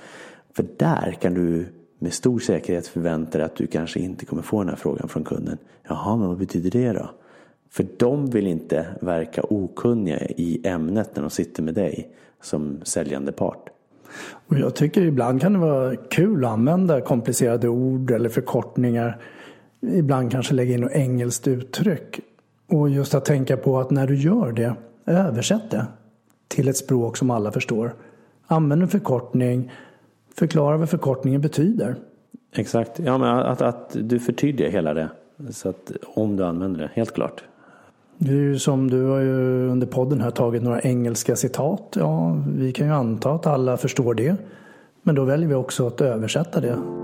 För 0.53 0.67
där 0.77 1.17
kan 1.21 1.35
du 1.35 1.67
med 1.99 2.13
stor 2.13 2.39
säkerhet 2.39 2.87
förväntar 2.87 3.39
dig 3.39 3.47
att 3.47 3.57
du 3.57 3.67
kanske 3.67 4.01
inte 4.01 4.27
kommer 4.27 4.43
få 4.43 4.59
den 4.59 4.69
här 4.69 4.77
frågan 4.77 5.09
från 5.09 5.25
kunden. 5.25 5.59
Jaha, 5.89 6.17
men 6.17 6.29
vad 6.29 6.39
betyder 6.39 6.71
det 6.71 6.93
då? 6.93 7.11
För 7.75 7.87
de 7.97 8.31
vill 8.31 8.47
inte 8.47 8.87
verka 9.01 9.43
okunniga 9.43 10.19
i 10.21 10.61
ämnet 10.65 11.11
när 11.17 11.23
de 11.23 11.31
sitter 11.31 11.63
med 11.63 11.75
dig 11.75 12.09
som 12.43 12.81
säljande 12.83 13.33
part. 13.33 13.69
Och 14.49 14.59
jag 14.59 14.75
tycker 14.75 15.03
ibland 15.03 15.41
kan 15.41 15.53
det 15.53 15.59
vara 15.59 15.97
kul 15.97 16.45
att 16.45 16.51
använda 16.51 17.01
komplicerade 17.01 17.69
ord 17.69 18.11
eller 18.11 18.29
förkortningar. 18.29 19.21
Ibland 19.81 20.33
kanske 20.33 20.55
lägga 20.55 20.75
in 20.75 20.81
något 20.81 20.93
engelskt 20.93 21.49
uttryck. 21.49 22.21
Och 22.69 22.91
just 22.91 23.15
att 23.15 23.25
tänka 23.25 23.57
på 23.57 23.81
att 23.81 23.91
när 23.91 24.07
du 24.07 24.17
gör 24.17 24.53
det, 24.53 24.75
översätt 25.07 25.71
det 25.71 25.87
till 26.49 26.69
ett 26.69 26.77
språk 26.77 27.17
som 27.17 27.31
alla 27.31 27.53
förstår. 27.53 27.95
Använd 28.47 28.83
en 28.83 28.89
förkortning, 28.89 29.73
förklara 30.35 30.77
vad 30.77 30.91
förkortningen 30.91 31.41
betyder. 31.41 31.97
Exakt, 32.53 32.99
ja 32.99 33.19
men 33.19 33.29
att, 33.29 33.63
att 33.63 33.97
du 34.01 34.19
förtydligar 34.19 34.71
hela 34.71 34.95
det. 34.95 35.09
Så 35.51 35.69
att 35.69 35.93
om 36.15 36.37
du 36.37 36.45
använder 36.45 36.81
det, 36.81 36.91
helt 36.95 37.15
klart. 37.15 37.45
Det 38.19 38.31
är 38.31 38.35
ju 38.35 38.59
som 38.59 38.91
du 38.91 39.05
har 39.05 39.21
ju 39.21 39.69
under 39.69 39.87
podden 39.87 40.21
här 40.21 40.31
tagit 40.31 40.63
några 40.63 40.81
engelska 40.81 41.37
citat. 41.37 41.97
Ja, 41.97 42.39
vi 42.57 42.73
kan 42.73 42.87
ju 42.87 42.93
anta 42.93 43.31
att 43.31 43.47
alla 43.47 43.77
förstår 43.77 44.15
det. 44.15 44.37
Men 45.03 45.15
då 45.15 45.25
väljer 45.25 45.49
vi 45.49 45.55
också 45.55 45.87
att 45.87 46.01
översätta 46.01 46.61
det. 46.61 47.04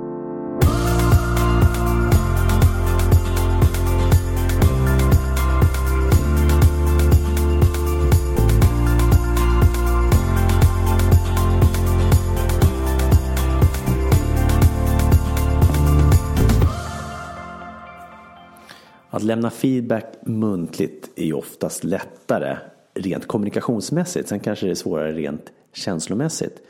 Att 19.20 19.24
lämna 19.24 19.50
feedback 19.50 20.14
muntligt 20.22 21.10
är 21.16 21.24
ju 21.24 21.32
oftast 21.32 21.84
lättare 21.84 22.56
rent 22.94 23.26
kommunikationsmässigt. 23.26 24.28
Sen 24.28 24.40
kanske 24.40 24.66
det 24.66 24.72
är 24.72 24.74
svårare 24.74 25.12
rent 25.12 25.52
känslomässigt. 25.72 26.62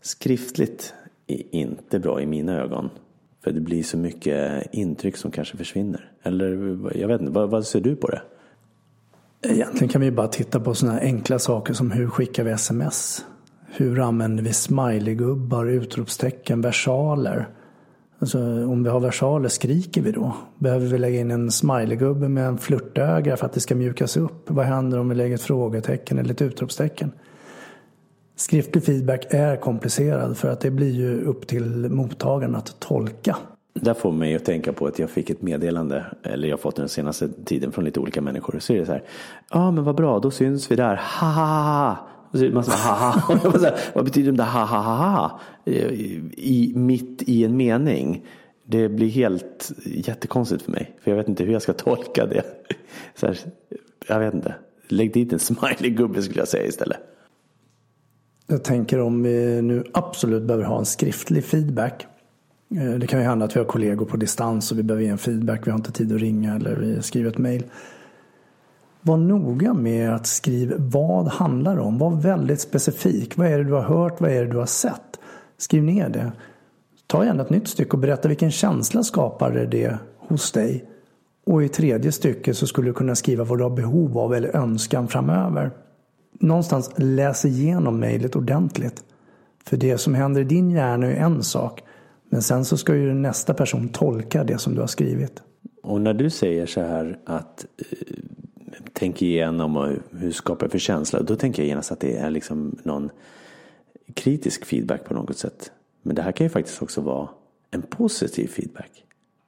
Skriftligt 0.00 0.94
är 1.26 1.42
inte 1.54 1.98
bra 1.98 2.20
i 2.20 2.26
mina 2.26 2.60
ögon. 2.60 2.90
För 3.44 3.52
det 3.52 3.60
blir 3.60 3.82
så 3.82 3.96
mycket 3.96 4.74
intryck 4.74 5.16
som 5.16 5.30
kanske 5.30 5.56
försvinner. 5.56 6.10
Eller 6.22 6.78
jag 6.98 7.08
vet 7.08 7.20
inte, 7.20 7.32
vad, 7.32 7.50
vad 7.50 7.66
ser 7.66 7.80
du 7.80 7.96
på 7.96 8.08
det? 8.08 8.22
Egentligen 9.42 9.88
kan 9.88 10.00
vi 10.00 10.10
bara 10.10 10.28
titta 10.28 10.60
på 10.60 10.74
sådana 10.74 11.00
enkla 11.00 11.38
saker 11.38 11.74
som 11.74 11.90
hur 11.90 12.08
skickar 12.08 12.44
vi 12.44 12.50
sms? 12.50 13.24
Hur 13.66 14.00
använder 14.00 14.44
vi 14.44 14.52
smileygubbar, 14.52 15.66
utropstecken, 15.66 16.60
versaler? 16.60 17.48
Alltså, 18.22 18.38
om 18.66 18.82
vi 18.82 18.90
har 18.90 19.00
versaler, 19.00 19.48
skriker 19.48 20.02
vi 20.02 20.12
då? 20.12 20.34
Behöver 20.58 20.86
vi 20.86 20.98
lägga 20.98 21.20
in 21.20 21.30
en 21.30 21.50
smileygubbe 21.50 22.28
med 22.28 22.46
en 22.46 22.58
flörtöga 22.58 23.36
för 23.36 23.46
att 23.46 23.52
det 23.52 23.60
ska 23.60 23.74
mjukas 23.74 24.16
upp? 24.16 24.50
Vad 24.50 24.66
händer 24.66 24.98
om 24.98 25.08
vi 25.08 25.14
lägger 25.14 25.34
ett 25.34 25.42
frågetecken 25.42 26.18
eller 26.18 26.30
ett 26.30 26.42
utropstecken? 26.42 27.12
Skriftlig 28.36 28.84
feedback 28.84 29.26
är 29.30 29.56
komplicerad 29.56 30.36
för 30.36 30.48
att 30.48 30.60
det 30.60 30.70
blir 30.70 30.90
ju 30.90 31.24
upp 31.24 31.46
till 31.46 31.90
mottagaren 31.90 32.54
att 32.54 32.80
tolka. 32.80 33.36
Där 33.74 33.94
får 33.94 34.12
mig 34.12 34.34
att 34.34 34.44
tänka 34.44 34.72
på 34.72 34.86
att 34.86 34.98
jag 34.98 35.10
fick 35.10 35.30
ett 35.30 35.42
meddelande, 35.42 36.04
eller 36.22 36.48
jag 36.48 36.56
har 36.56 36.60
fått 36.60 36.76
den 36.76 36.88
senaste 36.88 37.28
tiden 37.44 37.72
från 37.72 37.84
lite 37.84 38.00
olika 38.00 38.20
människor. 38.20 38.58
Så 38.58 38.72
är 38.72 38.78
det 38.78 38.86
så 38.86 38.92
här, 38.92 39.02
ja 39.50 39.60
ah, 39.60 39.70
men 39.70 39.84
vad 39.84 39.94
bra, 39.94 40.18
då 40.18 40.30
syns 40.30 40.70
vi 40.70 40.76
där, 40.76 41.00
ha 41.20 41.28
ha 41.28 41.44
ha. 41.44 42.08
Och 42.32 42.38
så 42.38 42.44
är 42.44 42.48
det 42.48 42.54
massa 42.54 42.72
ha 42.72 43.12
så 43.52 43.58
här, 43.58 43.78
vad 43.94 44.04
betyder 44.04 44.32
de 44.32 44.36
där 44.36 44.44
ha 44.44 44.64
ha 44.64 44.78
ha 44.78 45.10
ha? 45.10 45.40
Eh, 45.64 45.92
I, 46.36 46.72
mitt 46.76 47.22
i 47.26 47.44
en 47.44 47.56
mening. 47.56 48.24
Det 48.64 48.88
blir 48.88 49.08
helt 49.08 49.72
jättekonstigt 49.84 50.62
för 50.62 50.72
mig. 50.72 50.96
För 51.02 51.10
jag 51.10 51.18
vet 51.18 51.28
inte 51.28 51.44
hur 51.44 51.52
jag 51.52 51.62
ska 51.62 51.72
tolka 51.72 52.26
det. 52.26 52.42
Så 53.14 53.26
här, 53.26 53.38
jag 54.08 54.18
vet 54.18 54.34
inte. 54.34 54.54
Lägg 54.88 55.12
dit 55.12 55.32
en 55.32 55.38
smiley-gubbe 55.38 56.22
skulle 56.22 56.38
jag 56.38 56.48
säga 56.48 56.66
istället. 56.66 56.98
Jag 58.46 58.64
tänker 58.64 59.00
om 59.00 59.22
vi 59.22 59.62
nu 59.62 59.84
absolut 59.92 60.42
behöver 60.42 60.64
ha 60.64 60.78
en 60.78 60.86
skriftlig 60.86 61.44
feedback. 61.44 62.06
Eh, 62.76 62.98
det 62.98 63.06
kan 63.06 63.20
ju 63.20 63.26
hända 63.26 63.44
att 63.44 63.56
vi 63.56 63.60
har 63.60 63.66
kollegor 63.66 64.06
på 64.06 64.16
distans 64.16 64.72
och 64.72 64.78
vi 64.78 64.82
behöver 64.82 65.04
ge 65.04 65.10
en 65.10 65.18
feedback. 65.18 65.66
Vi 65.66 65.70
har 65.70 65.78
inte 65.78 65.92
tid 65.92 66.12
att 66.12 66.20
ringa 66.20 66.56
eller 66.56 66.76
vi 66.76 67.02
skriver 67.02 67.30
ett 67.30 67.38
mail. 67.38 67.64
Var 69.02 69.16
noga 69.16 69.74
med 69.74 70.14
att 70.14 70.26
skriva 70.26 70.74
vad 70.78 71.28
handlar 71.28 71.76
det 71.76 71.82
om. 71.82 71.98
Var 71.98 72.10
väldigt 72.10 72.60
specifik. 72.60 73.36
Vad 73.36 73.46
är 73.46 73.58
det 73.58 73.64
du 73.64 73.72
har 73.72 73.82
hört? 73.82 74.20
Vad 74.20 74.30
är 74.30 74.44
det 74.44 74.50
du 74.50 74.58
har 74.58 74.66
sett? 74.66 75.20
Skriv 75.58 75.82
ner 75.82 76.08
det. 76.08 76.32
Ta 77.06 77.24
gärna 77.24 77.42
ett 77.42 77.50
nytt 77.50 77.68
stycke 77.68 77.90
och 77.90 77.98
berätta 77.98 78.28
vilken 78.28 78.50
känsla 78.50 79.02
skapade 79.02 79.66
det 79.66 79.98
hos 80.18 80.52
dig. 80.52 80.84
Och 81.46 81.64
i 81.64 81.68
tredje 81.68 82.12
stycket 82.12 82.56
så 82.56 82.66
skulle 82.66 82.88
du 82.88 82.92
kunna 82.92 83.14
skriva 83.14 83.44
vad 83.44 83.58
du 83.58 83.62
har 83.62 83.70
behov 83.70 84.18
av 84.18 84.34
eller 84.34 84.56
önskan 84.56 85.08
framöver. 85.08 85.70
Någonstans 86.40 86.90
läs 86.96 87.44
igenom 87.44 88.00
mejlet 88.00 88.36
ordentligt. 88.36 89.04
För 89.64 89.76
det 89.76 89.98
som 89.98 90.14
händer 90.14 90.40
i 90.40 90.44
din 90.44 90.70
hjärna 90.70 91.06
är 91.06 91.16
en 91.16 91.42
sak. 91.42 91.82
Men 92.30 92.42
sen 92.42 92.64
så 92.64 92.76
ska 92.76 92.94
ju 92.94 93.14
nästa 93.14 93.54
person 93.54 93.88
tolka 93.88 94.44
det 94.44 94.58
som 94.58 94.74
du 94.74 94.80
har 94.80 94.86
skrivit. 94.86 95.42
Och 95.82 96.00
när 96.00 96.14
du 96.14 96.30
säger 96.30 96.66
så 96.66 96.80
här 96.80 97.18
att 97.26 97.66
eh, 97.78 97.86
tänk 98.92 99.22
igenom 99.22 99.76
och 99.76 99.88
hur 100.10 100.32
skapar 100.32 100.66
jag 100.66 100.72
för 100.72 100.78
känsla. 100.78 101.22
Då 101.22 101.36
tänker 101.36 101.62
jag 101.62 101.68
genast 101.68 101.92
att 101.92 102.00
det 102.00 102.16
är 102.16 102.30
liksom 102.30 102.76
någon 102.82 103.10
kritisk 104.14 104.64
feedback 104.64 105.04
på 105.04 105.14
något 105.14 105.38
sätt. 105.38 105.72
Men 106.02 106.16
det 106.16 106.22
här 106.22 106.32
kan 106.32 106.44
ju 106.44 106.50
faktiskt 106.50 106.82
också 106.82 107.00
vara 107.00 107.28
en 107.70 107.82
positiv 107.82 108.48
feedback. 108.48 109.04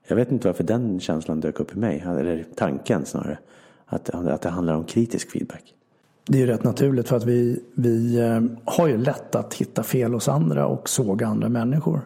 Jag 0.06 0.16
vet 0.16 0.32
inte 0.32 0.48
varför 0.48 0.64
den 0.64 1.00
känslan 1.00 1.40
dök 1.40 1.60
upp 1.60 1.76
i 1.76 1.78
mig, 1.78 2.04
eller 2.06 2.44
tanken 2.54 3.06
snarare. 3.06 3.38
Att, 3.86 4.10
att 4.10 4.42
det 4.42 4.48
handlar 4.48 4.74
om 4.74 4.84
kritisk 4.84 5.30
feedback. 5.30 5.74
Det 6.26 6.38
är 6.38 6.40
ju 6.40 6.46
rätt 6.46 6.64
naturligt 6.64 7.08
för 7.08 7.16
att 7.16 7.24
vi, 7.24 7.62
vi 7.74 8.18
eh, 8.18 8.40
har 8.64 8.88
ju 8.88 8.96
lätt 8.96 9.34
att 9.34 9.54
hitta 9.54 9.82
fel 9.82 10.12
hos 10.12 10.28
andra 10.28 10.66
och 10.66 10.88
såga 10.88 11.26
andra 11.26 11.48
människor. 11.48 12.00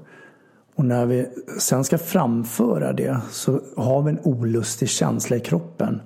Och 0.75 0.85
när 0.85 1.07
vi 1.07 1.27
sen 1.59 1.85
ska 1.85 1.99
framföra 1.99 2.93
det 2.93 3.21
så 3.31 3.61
har 3.77 4.03
vi 4.03 4.11
en 4.11 4.21
olustig 4.23 4.89
känsla 4.89 5.37
i 5.37 5.41
kroppen. 5.41 6.01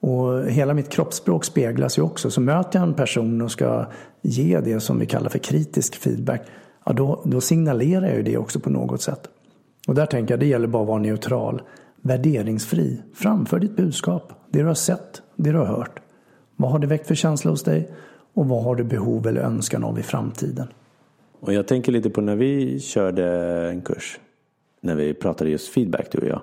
Och 0.00 0.44
hela 0.44 0.74
mitt 0.74 0.88
kroppsspråk 0.88 1.44
speglas 1.44 1.98
ju 1.98 2.02
också. 2.02 2.30
Så 2.30 2.40
möter 2.40 2.78
jag 2.78 2.88
en 2.88 2.94
person 2.94 3.42
och 3.42 3.50
ska 3.50 3.86
ge 4.22 4.60
det 4.60 4.80
som 4.80 4.98
vi 4.98 5.06
kallar 5.06 5.28
för 5.28 5.38
kritisk 5.38 5.96
feedback. 5.96 6.42
Ja, 6.84 6.92
då, 6.92 7.22
då 7.24 7.40
signalerar 7.40 8.06
jag 8.06 8.16
ju 8.16 8.22
det 8.22 8.36
också 8.36 8.60
på 8.60 8.70
något 8.70 9.02
sätt. 9.02 9.28
Och 9.86 9.94
där 9.94 10.06
tänker 10.06 10.32
jag 10.32 10.40
det 10.40 10.46
gäller 10.46 10.66
bara 10.68 10.82
att 10.82 10.88
vara 10.88 10.98
neutral. 10.98 11.62
Värderingsfri. 12.02 13.02
Framför 13.14 13.58
ditt 13.58 13.76
budskap. 13.76 14.32
Det 14.50 14.58
du 14.58 14.66
har 14.66 14.74
sett, 14.74 15.22
det 15.36 15.52
du 15.52 15.58
har 15.58 15.66
hört. 15.66 16.00
Vad 16.56 16.70
har 16.70 16.78
det 16.78 16.86
väckt 16.86 17.06
för 17.06 17.14
känsla 17.14 17.50
hos 17.50 17.62
dig? 17.62 17.90
Och 18.34 18.48
vad 18.48 18.64
har 18.64 18.76
du 18.76 18.84
behov 18.84 19.26
eller 19.26 19.40
önskan 19.40 19.84
av 19.84 19.98
i 19.98 20.02
framtiden? 20.02 20.68
Och 21.40 21.52
jag 21.52 21.66
tänker 21.66 21.92
lite 21.92 22.10
på 22.10 22.20
när 22.20 22.36
vi 22.36 22.80
körde 22.80 23.26
en 23.68 23.80
kurs. 23.80 24.18
När 24.80 24.94
vi 24.94 25.14
pratade 25.14 25.50
just 25.50 25.68
feedback 25.68 26.12
du 26.12 26.18
och 26.18 26.26
jag 26.26 26.40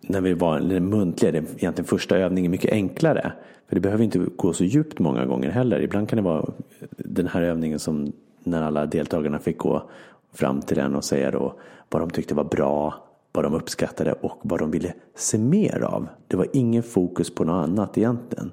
när 0.00 0.20
vi 0.20 0.34
var 0.34 0.80
muntliga, 0.80 1.32
det 1.32 1.38
är 1.38 1.42
egentligen 1.42 1.84
första 1.84 2.16
övningen 2.16 2.50
mycket 2.50 2.72
enklare. 2.72 3.32
För 3.68 3.74
det 3.74 3.80
behöver 3.80 4.04
inte 4.04 4.18
gå 4.36 4.52
så 4.52 4.64
djupt 4.64 4.98
många 4.98 5.26
gånger 5.26 5.50
heller. 5.50 5.80
Ibland 5.80 6.08
kan 6.08 6.16
det 6.16 6.22
vara 6.22 6.52
den 6.96 7.26
här 7.26 7.42
övningen 7.42 7.78
som 7.78 8.12
när 8.44 8.62
alla 8.62 8.86
deltagarna 8.86 9.38
fick 9.38 9.58
gå 9.58 9.90
fram 10.32 10.60
till 10.60 10.76
den 10.76 10.94
och 10.94 11.04
säga 11.04 11.30
då 11.30 11.54
vad 11.90 12.02
de 12.02 12.10
tyckte 12.10 12.34
var 12.34 12.44
bra, 12.44 12.94
vad 13.32 13.44
de 13.44 13.54
uppskattade 13.54 14.12
och 14.12 14.38
vad 14.42 14.58
de 14.58 14.70
ville 14.70 14.94
se 15.16 15.38
mer 15.38 15.82
av. 15.82 16.08
Det 16.28 16.36
var 16.36 16.46
ingen 16.52 16.82
fokus 16.82 17.34
på 17.34 17.44
något 17.44 17.68
annat 17.68 17.98
egentligen. 17.98 18.50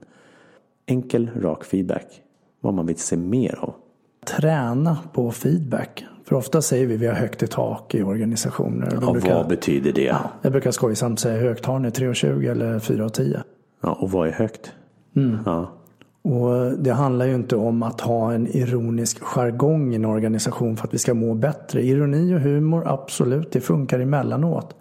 Enkel, 0.85 1.29
rak 1.35 1.63
feedback. 1.63 2.21
Vad 2.61 2.73
man 2.73 2.85
vill 2.85 2.97
se 2.97 3.17
mer 3.17 3.59
av. 3.61 3.73
Träna 4.25 4.97
på 5.13 5.31
feedback. 5.31 6.05
För 6.29 6.36
ofta 6.36 6.62
säger 6.62 6.88
vi 6.88 6.95
att 6.95 7.01
vi 7.01 7.07
har 7.07 7.13
högt 7.13 7.43
i 7.43 7.48
tak 7.48 7.95
i 7.95 8.03
organisationer. 8.03 9.00
Ja, 9.01 9.12
brukar, 9.12 9.33
vad 9.36 9.48
betyder 9.48 9.91
det? 9.91 10.03
Ja, 10.03 10.19
jag 10.41 10.51
brukar 10.51 10.71
skojsamt 10.71 11.19
säga 11.19 11.41
högt. 11.41 11.65
Har 11.65 11.79
ni 11.79 11.89
3,20 11.89 12.51
eller 12.51 12.79
4,10? 12.79 13.41
Ja, 13.81 13.93
och 13.93 14.12
vad 14.12 14.27
är 14.27 14.31
högt? 14.31 14.71
Mm. 15.15 15.38
Ja. 15.45 15.71
Och 16.21 16.77
det 16.77 16.91
handlar 16.91 17.25
ju 17.25 17.36
inte 17.36 17.55
om 17.55 17.83
att 17.83 18.01
ha 18.01 18.33
en 18.33 18.48
ironisk 18.48 19.19
jargong 19.19 19.93
i 19.93 19.95
en 19.95 20.05
organisation 20.05 20.77
för 20.77 20.88
att 20.88 20.93
vi 20.93 20.98
ska 20.98 21.13
må 21.13 21.33
bättre. 21.33 21.81
Ironi 21.81 22.36
och 22.36 22.39
humor, 22.39 22.83
absolut, 22.86 23.51
det 23.51 23.62
funkar 23.62 24.00
emellanåt. 24.00 24.75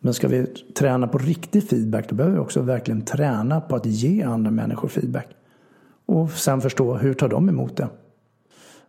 Men 0.00 0.14
ska 0.14 0.28
vi 0.28 0.46
träna 0.78 1.08
på 1.08 1.18
riktig 1.18 1.68
feedback 1.68 2.08
då 2.08 2.14
behöver 2.14 2.36
vi 2.36 2.42
också 2.42 2.62
verkligen 2.62 3.02
träna 3.02 3.60
på 3.60 3.76
att 3.76 3.86
ge 3.86 4.22
andra 4.22 4.50
människor 4.50 4.88
feedback. 4.88 5.28
Och 6.06 6.30
sen 6.30 6.60
förstå 6.60 6.94
hur 6.94 7.14
tar 7.14 7.28
de 7.28 7.48
emot 7.48 7.76
det. 7.76 7.88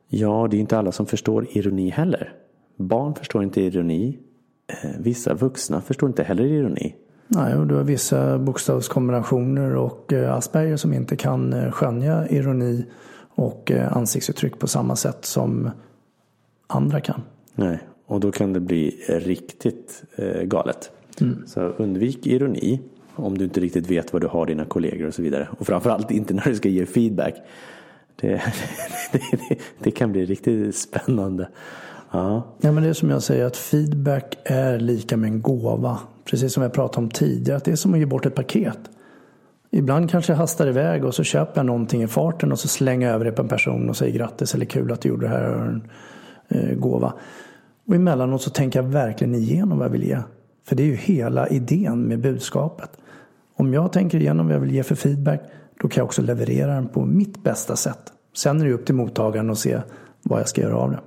Ja, 0.07 0.47
det 0.51 0.57
är 0.57 0.59
inte 0.59 0.77
alla 0.77 0.91
som 0.91 1.05
förstår 1.05 1.47
ironi 1.51 1.89
heller. 1.89 2.33
Barn 2.75 3.15
förstår 3.15 3.43
inte 3.43 3.61
ironi. 3.61 4.19
Eh, 4.67 4.89
vissa 4.99 5.33
vuxna 5.33 5.81
förstår 5.81 6.09
inte 6.09 6.23
heller 6.23 6.43
ironi. 6.43 6.95
Nej, 7.27 7.55
och 7.55 7.67
du 7.67 7.75
har 7.75 7.83
vissa 7.83 8.39
bokstavskombinationer 8.39 9.75
och 9.75 10.13
eh, 10.13 10.33
Asperger 10.33 10.77
som 10.77 10.93
inte 10.93 11.15
kan 11.15 11.53
eh, 11.53 11.71
skönja 11.71 12.27
ironi 12.29 12.85
och 13.29 13.71
ansiktsuttryck 13.71 14.59
på 14.59 14.67
samma 14.67 14.95
sätt 14.95 15.25
som 15.25 15.69
andra 16.67 17.01
kan. 17.01 17.21
Nej, 17.55 17.79
Och 18.05 18.19
då 18.19 18.31
kan 18.31 18.53
det 18.53 18.59
bli 18.59 18.89
riktigt 19.07 20.03
galet. 20.43 20.91
Så 21.45 21.61
undvik 21.61 22.27
ironi 22.27 22.81
om 23.15 23.37
du 23.37 23.43
inte 23.43 23.59
riktigt 23.59 23.91
vet 23.91 24.13
vad 24.13 24.21
du 24.21 24.27
har 24.27 24.45
dina 24.45 24.65
kollegor 24.65 25.07
och 25.07 25.13
så 25.13 25.21
vidare. 25.21 25.47
Och 25.59 25.67
framförallt 25.67 26.11
inte 26.11 26.33
när 26.33 26.43
du 26.43 26.55
ska 26.55 26.69
ge 26.69 26.85
feedback. 26.85 27.35
Det, 28.15 28.27
det, 29.11 29.21
det, 29.31 29.57
det 29.79 29.91
kan 29.91 30.11
bli 30.11 30.25
riktigt 30.25 30.75
spännande. 30.75 31.49
Ja. 32.11 32.43
Ja, 32.61 32.71
men 32.71 32.83
det 32.83 32.89
är 32.89 32.93
som 32.93 33.09
jag 33.09 33.23
säger 33.23 33.45
att 33.45 33.57
feedback 33.57 34.37
är 34.43 34.79
lika 34.79 35.17
med 35.17 35.29
en 35.29 35.41
gåva. 35.41 35.99
Precis 36.25 36.53
som 36.53 36.63
jag 36.63 36.73
pratade 36.73 37.05
om 37.05 37.09
tidigare. 37.09 37.57
Att 37.57 37.65
det 37.65 37.71
är 37.71 37.75
som 37.75 37.93
att 37.93 37.99
ge 37.99 38.05
bort 38.05 38.25
ett 38.25 38.35
paket. 38.35 38.79
Ibland 39.71 40.09
kanske 40.09 40.33
jag 40.33 40.37
hastar 40.37 40.67
iväg 40.67 41.05
och 41.05 41.15
så 41.15 41.23
köper 41.23 41.59
jag 41.59 41.65
någonting 41.65 42.03
i 42.03 42.07
farten 42.07 42.51
och 42.51 42.59
så 42.59 42.67
slänger 42.67 43.07
jag 43.07 43.15
över 43.15 43.25
det 43.25 43.31
på 43.31 43.41
en 43.41 43.47
person 43.47 43.89
och 43.89 43.97
säger 43.97 44.17
grattis 44.17 44.55
eller 44.55 44.65
kul 44.65 44.91
att 44.91 45.01
du 45.01 45.09
gjorde 45.09 45.25
det 45.25 45.33
här 45.33 45.53
och 45.53 45.65
en 45.65 45.83
eh, 46.47 46.75
gåva. 46.75 47.13
Och 47.87 47.95
emellanåt 47.95 48.41
så 48.41 48.49
tänker 48.49 48.81
jag 48.81 48.89
verkligen 48.89 49.35
igenom 49.35 49.77
vad 49.77 49.85
jag 49.85 49.91
vill 49.91 50.03
ge. 50.03 50.19
För 50.67 50.75
det 50.75 50.83
är 50.83 50.87
ju 50.87 50.95
hela 50.95 51.47
idén 51.47 52.01
med 52.01 52.19
budskapet. 52.19 52.89
Om 53.55 53.73
jag 53.73 53.93
tänker 53.93 54.19
igenom 54.19 54.47
vad 54.47 54.55
jag 54.55 54.59
vill 54.59 54.71
ge 54.71 54.83
för 54.83 54.95
feedback 54.95 55.41
då 55.81 55.87
kan 55.87 56.01
jag 56.01 56.05
också 56.05 56.21
leverera 56.21 56.73
den 56.73 56.87
på 56.87 57.05
mitt 57.05 57.43
bästa 57.43 57.75
sätt. 57.75 58.13
Sen 58.33 58.61
är 58.61 58.65
det 58.65 58.73
upp 58.73 58.85
till 58.85 58.95
mottagaren 58.95 59.49
att 59.49 59.57
se 59.57 59.81
vad 60.23 60.39
jag 60.39 60.49
ska 60.49 60.61
göra 60.61 60.77
av 60.77 60.91
det. 60.91 60.99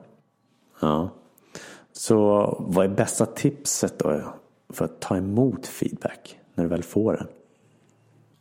ja. 0.81 1.11
Så 1.93 2.57
vad 2.69 2.85
är 2.85 2.89
bästa 2.89 3.27
tipset 3.27 3.99
då 3.99 4.21
för 4.73 4.85
att 4.85 5.01
ta 5.01 5.17
emot 5.17 5.67
feedback 5.67 6.39
när 6.55 6.65
du 6.65 6.71
väl 6.71 6.83
får 6.83 7.13
den? 7.13 7.27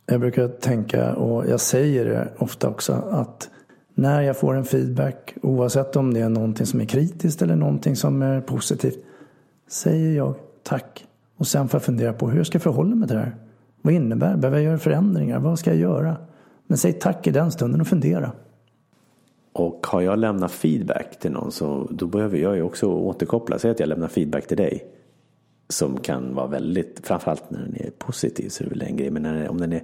Jag 0.06 0.20
brukar 0.20 0.48
tänka, 0.48 1.14
och 1.14 1.46
jag 1.48 1.60
säger 1.60 2.04
det 2.04 2.32
ofta 2.38 2.68
också, 2.68 2.92
att 2.92 3.50
när 3.94 4.20
jag 4.20 4.36
får 4.36 4.54
en 4.54 4.64
feedback, 4.64 5.34
oavsett 5.42 5.96
om 5.96 6.14
det 6.14 6.20
är 6.20 6.28
någonting 6.28 6.66
som 6.66 6.80
är 6.80 6.84
kritiskt 6.84 7.42
eller 7.42 7.56
någonting 7.56 7.96
som 7.96 8.22
är 8.22 8.40
positivt, 8.40 9.04
säger 9.68 10.16
jag 10.16 10.34
tack. 10.62 11.06
Och 11.36 11.46
sen 11.46 11.68
får 11.68 11.78
jag 11.78 11.84
fundera 11.84 12.12
på 12.12 12.28
hur 12.30 12.36
jag 12.36 12.46
ska 12.46 12.60
förhålla 12.60 12.94
mig 12.94 13.08
till 13.08 13.16
det 13.16 13.22
här. 13.22 13.36
Vad 13.88 13.94
innebär 13.94 14.30
det? 14.30 14.36
Behöver 14.36 14.58
jag 14.58 14.64
göra 14.64 14.78
förändringar? 14.78 15.38
Vad 15.38 15.58
ska 15.58 15.70
jag 15.70 15.80
göra? 15.80 16.16
Men 16.66 16.78
säg 16.78 16.92
tack 16.92 17.26
i 17.26 17.30
den 17.30 17.52
stunden 17.52 17.80
och 17.80 17.86
fundera. 17.86 18.32
Och 19.52 19.86
har 19.86 20.00
jag 20.00 20.18
lämnat 20.18 20.52
feedback 20.52 21.18
till 21.18 21.32
någon 21.32 21.52
så 21.52 21.88
då 21.90 22.06
behöver 22.06 22.38
jag 22.38 22.56
ju 22.56 22.62
också 22.62 22.86
återkoppla. 22.86 23.58
Säg 23.58 23.70
att 23.70 23.80
jag 23.80 23.88
lämnar 23.88 24.08
feedback 24.08 24.46
till 24.46 24.56
dig. 24.56 24.84
Som 25.68 26.00
kan 26.00 26.34
vara 26.34 26.46
väldigt, 26.46 27.00
framförallt 27.06 27.50
när 27.50 27.60
den 27.60 27.76
är 27.76 27.90
positiv 27.98 28.48
så 28.48 28.64
är 28.64 28.68
det 28.68 28.70
väl 28.70 28.82
en 28.82 28.96
grej. 28.96 29.10
Men 29.10 29.22
när, 29.22 29.48
om 29.48 29.60
den 29.60 29.72
är 29.72 29.82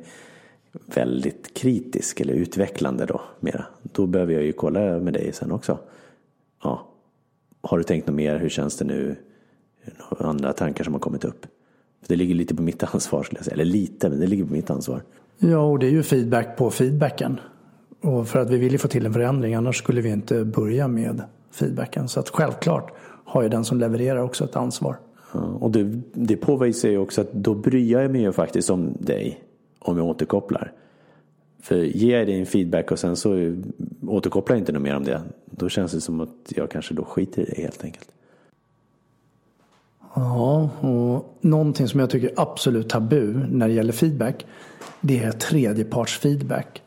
väldigt 0.94 1.54
kritisk 1.54 2.20
eller 2.20 2.34
utvecklande 2.34 3.06
då 3.06 3.20
mera. 3.40 3.64
Då 3.82 4.06
behöver 4.06 4.32
jag 4.32 4.42
ju 4.42 4.52
kolla 4.52 4.80
med 4.99 5.12
dig 5.12 5.32
sen 5.32 5.52
också. 5.52 5.78
Ja. 6.62 6.88
Har 7.61 7.78
du 7.78 7.84
tänkt 7.84 8.06
något 8.06 8.16
mer? 8.16 8.38
Hur 8.38 8.49
känns 8.49 8.76
det 8.76 8.84
nu? 8.84 9.16
Några 10.11 10.26
andra 10.26 10.52
tankar 10.52 10.84
som 10.84 10.92
har 10.92 11.00
kommit 11.00 11.25
upp? 11.25 11.46
Det 12.06 12.16
ligger 12.16 12.34
lite 12.34 12.54
på 12.54 12.62
mitt 12.62 12.82
ansvar 12.82 13.23
skulle 13.23 13.38
jag 13.38 13.44
säga. 13.44 13.54
Eller 13.54 13.64
lite, 13.64 14.08
men 14.08 14.20
det 14.20 14.26
ligger 14.26 14.44
på 14.44 14.52
mitt 14.52 14.70
ansvar. 14.70 15.02
Ja, 15.38 15.58
och 15.58 15.78
det 15.78 15.87
är 15.87 15.90
ju 15.90 16.02
feedback 16.02 16.56
på 16.56 16.70
feedbacken. 16.70 17.40
Och 18.00 18.28
för 18.28 18.38
att 18.38 18.50
vi 18.50 18.56
vill 18.56 18.73
ju 18.73 18.78
få 18.78 18.88
till 18.88 19.06
en 19.06 19.12
förändring, 19.12 19.54
annars 19.54 19.78
skulle 19.78 20.00
vi 20.00 20.08
inte 20.08 20.44
börja 20.44 20.88
med 20.88 21.23
feedbacken. 21.50 22.08
Så 22.08 22.20
att 22.20 22.28
självklart 22.28 22.92
har 23.25 23.42
ju 23.42 23.49
den 23.49 23.64
som 23.64 23.78
levererar 23.78 24.23
också 24.23 24.44
ett 24.44 24.56
ansvar. 24.56 24.96
Ja, 25.32 25.40
och 25.40 25.70
det, 25.70 26.00
det 26.12 26.37
påvisar 26.37 26.88
ju 26.88 26.99
också 26.99 27.20
att 27.20 27.32
då 27.32 27.54
bryr 27.54 27.92
jag 27.92 28.11
mig 28.11 28.20
ju 28.20 28.32
faktiskt 28.32 28.70
om 28.70 28.96
dig 29.00 29.44
om 29.78 29.99
jag 29.99 30.06
återkopplar. 30.06 30.73
För 31.62 31.76
ger 31.76 32.18
jag 32.18 32.26
dig 32.26 32.40
en 32.40 32.46
feedback 32.46 32.92
och 32.92 32.99
sen 32.99 33.16
så 33.16 33.56
återkopplar 34.06 34.56
jag 34.56 34.61
inte 34.61 34.73
något 34.73 34.82
mer 34.82 34.96
om 34.96 35.04
det. 35.04 35.23
Då 35.50 35.68
känns 35.68 35.92
det 35.92 36.00
som 36.00 36.20
att 36.20 36.52
jag 36.56 36.70
kanske 36.70 36.94
då 36.94 37.04
skiter 37.04 37.42
i 37.42 37.44
det 37.44 37.62
helt 37.62 37.84
enkelt. 37.84 38.08
Ja, 40.14 40.71
och 40.80 41.38
någonting 41.40 41.88
som 41.88 42.00
jag 42.00 42.11
tycker 42.11 42.28
är 42.28 42.35
absolut 42.37 42.88
tabu 42.88 43.35
när 43.50 43.69
det 43.69 43.75
gäller 43.75 43.93
feedback, 43.93 44.47
det 45.00 45.25
är 45.25 45.32
tredjepartsfeedback. 45.32 46.82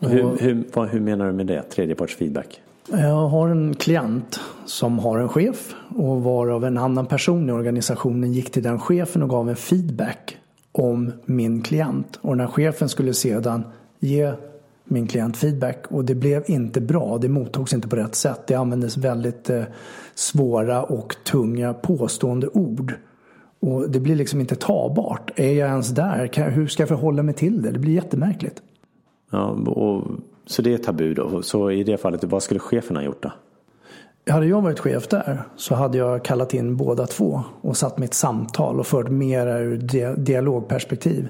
Hur, 0.00 0.36
hur, 0.40 0.64
vad, 0.74 0.88
hur 0.88 1.00
menar 1.00 1.26
du 1.26 1.32
med 1.32 1.46
det? 1.46 1.62
Tredjeparts 1.62 2.16
feedback? 2.16 2.60
Jag 2.90 3.28
har 3.28 3.48
en 3.48 3.74
klient 3.74 4.40
som 4.66 4.98
har 4.98 5.18
en 5.18 5.28
chef 5.28 5.74
och 5.96 6.22
varav 6.22 6.64
en 6.64 6.78
annan 6.78 7.06
person 7.06 7.48
i 7.48 7.52
organisationen 7.52 8.32
gick 8.32 8.52
till 8.52 8.62
den 8.62 8.80
chefen 8.80 9.22
och 9.22 9.28
gav 9.28 9.48
en 9.48 9.56
feedback 9.56 10.36
om 10.72 11.12
min 11.24 11.62
klient. 11.62 12.18
Och 12.20 12.36
den 12.36 12.40
här 12.40 12.52
chefen 12.52 12.88
skulle 12.88 13.14
sedan 13.14 13.64
ge 13.98 14.32
min 14.90 15.06
klient 15.06 15.36
feedback 15.36 15.84
och 15.88 16.04
det 16.04 16.14
blev 16.14 16.44
inte 16.46 16.80
bra. 16.80 17.18
Det 17.18 17.28
mottogs 17.28 17.74
inte 17.74 17.88
på 17.88 17.96
rätt 17.96 18.14
sätt. 18.14 18.46
Det 18.46 18.54
användes 18.54 18.96
väldigt 18.96 19.50
eh, 19.50 19.62
svåra 20.14 20.82
och 20.82 21.16
tunga 21.24 21.74
påstående 21.74 22.48
ord. 22.48 22.94
Och 23.60 23.90
det 23.90 24.00
blir 24.00 24.16
liksom 24.16 24.40
inte 24.40 24.56
tagbart. 24.56 25.30
Är 25.36 25.52
jag 25.52 25.68
ens 25.68 25.88
där? 25.88 26.26
Kan, 26.26 26.50
hur 26.50 26.66
ska 26.66 26.82
jag 26.82 26.88
förhålla 26.88 27.22
mig 27.22 27.34
till 27.34 27.62
det? 27.62 27.70
Det 27.70 27.78
blir 27.78 27.92
jättemärkligt. 27.92 28.62
Ja, 29.30 29.46
och, 29.50 30.04
så 30.46 30.62
det 30.62 30.74
är 30.74 30.78
tabu 30.78 31.14
då. 31.14 31.42
Så 31.42 31.70
i 31.70 31.84
det 31.84 31.96
fallet, 31.96 32.24
vad 32.24 32.42
skulle 32.42 32.60
chefen 32.60 32.96
ha 32.96 33.02
gjort 33.02 33.22
då? 33.22 33.32
Hade 34.32 34.46
jag 34.46 34.62
varit 34.62 34.78
chef 34.78 35.08
där 35.08 35.42
så 35.56 35.74
hade 35.74 35.98
jag 35.98 36.24
kallat 36.24 36.54
in 36.54 36.76
båda 36.76 37.06
två 37.06 37.42
och 37.60 37.76
satt 37.76 37.98
mitt 37.98 38.14
samtal 38.14 38.80
och 38.80 38.86
fört 38.86 39.08
mera 39.08 39.58
ur 39.58 39.76
di- 39.76 40.14
dialogperspektiv. 40.16 41.28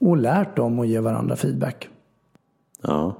Och 0.00 0.16
lärt 0.16 0.56
dem 0.56 0.78
att 0.78 0.88
ge 0.88 1.00
varandra 1.00 1.36
feedback. 1.36 1.88
Ja, 2.82 3.16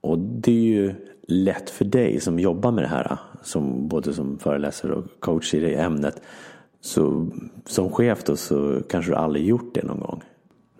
och 0.00 0.18
det 0.18 0.50
är 0.50 0.64
ju 0.64 0.94
lätt 1.28 1.70
för 1.70 1.84
dig 1.84 2.20
som 2.20 2.38
jobbar 2.38 2.72
med 2.72 2.84
det 2.84 2.88
här, 2.88 3.18
som 3.42 3.88
både 3.88 4.12
som 4.12 4.38
föreläsare 4.38 4.92
och 4.92 5.04
coach 5.20 5.54
i 5.54 5.60
det 5.60 5.74
ämnet. 5.74 6.22
Så 6.80 7.26
som 7.66 7.90
chef 7.90 8.24
då 8.24 8.36
så 8.36 8.80
kanske 8.88 9.12
du 9.12 9.16
aldrig 9.16 9.46
gjort 9.46 9.74
det 9.74 9.82
någon 9.82 10.00
gång. 10.00 10.22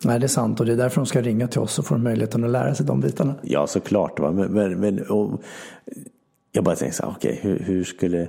Nej, 0.05 0.19
det 0.21 0.27
är 0.27 0.29
sant 0.29 0.61
och 0.61 0.67
det 0.67 0.73
är 0.73 0.77
därför 0.77 0.97
de 0.97 1.07
ska 1.07 1.23
ringa 1.23 1.49
till 1.49 1.61
oss 1.61 1.79
och 1.79 1.87
få 1.87 1.99
möjligheten 1.99 2.45
att 2.45 2.51
lära 2.51 2.75
sig 2.75 2.87
de 2.87 3.01
bitarna. 3.01 3.35
Ja, 3.43 3.67
såklart. 3.67 4.21
Va? 4.21 4.33
Men, 4.33 4.53
men, 4.53 4.81
men 4.81 5.07
och, 5.11 5.43
jag 6.53 6.65
bara 6.65 6.77
tänkte 6.77 6.97
så 6.97 7.03
här, 7.03 7.13
okej, 7.17 7.39
hur, 7.43 7.59
hur, 7.59 7.85
skulle, 7.85 8.29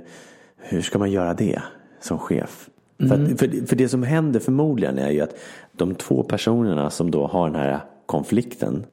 hur 0.56 0.82
ska 0.82 0.98
man 0.98 1.10
göra 1.10 1.34
det 1.34 1.62
som 2.00 2.18
chef? 2.18 2.68
För, 2.98 3.04
att, 3.04 3.38
för, 3.38 3.66
för 3.66 3.76
det 3.76 3.88
som 3.88 4.02
händer 4.02 4.40
förmodligen 4.40 4.98
är 4.98 5.10
ju 5.10 5.20
att 5.20 5.34
de 5.72 5.94
två 5.94 6.22
personerna 6.22 6.90
som 6.90 7.10
då 7.10 7.26
har 7.26 7.50
den 7.50 7.60
här 7.60 7.80
konflikten 8.06 8.86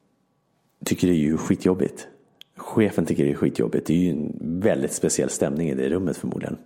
tycker 0.84 1.06
det 1.06 1.12
är 1.12 1.18
ju 1.18 1.36
skitjobbigt. 1.36 2.06
Chefen 2.56 3.06
tycker 3.06 3.24
det 3.24 3.30
är 3.30 3.34
skitjobbigt. 3.34 3.86
Det 3.86 3.92
är 3.92 3.98
ju 3.98 4.10
en 4.10 4.60
väldigt 4.60 4.92
speciell 4.92 5.30
stämning 5.30 5.68
i 5.68 5.74
det 5.74 5.88
rummet 5.88 6.16
förmodligen. 6.16 6.56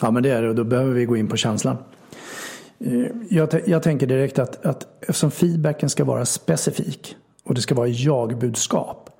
Ja, 0.00 0.10
men 0.10 0.22
det 0.22 0.30
är 0.30 0.42
det 0.42 0.48
och 0.48 0.54
då 0.54 0.64
behöver 0.64 0.94
vi 0.94 1.04
gå 1.04 1.16
in 1.16 1.28
på 1.28 1.36
känslan. 1.36 1.76
Eh, 2.78 3.06
Jag, 3.30 3.48
jag 3.66 3.82
tänker 3.82 4.06
direkt 4.06 4.38
att, 4.38 4.66
att 4.66 4.86
eftersom 5.00 5.30
feedbacken 5.30 5.90
ska 5.90 6.04
vara 6.04 6.24
specifik 6.24 7.16
och 7.44 7.54
det 7.54 7.60
ska 7.60 7.74
vara 7.74 7.88
jag-budskap. 7.88 9.10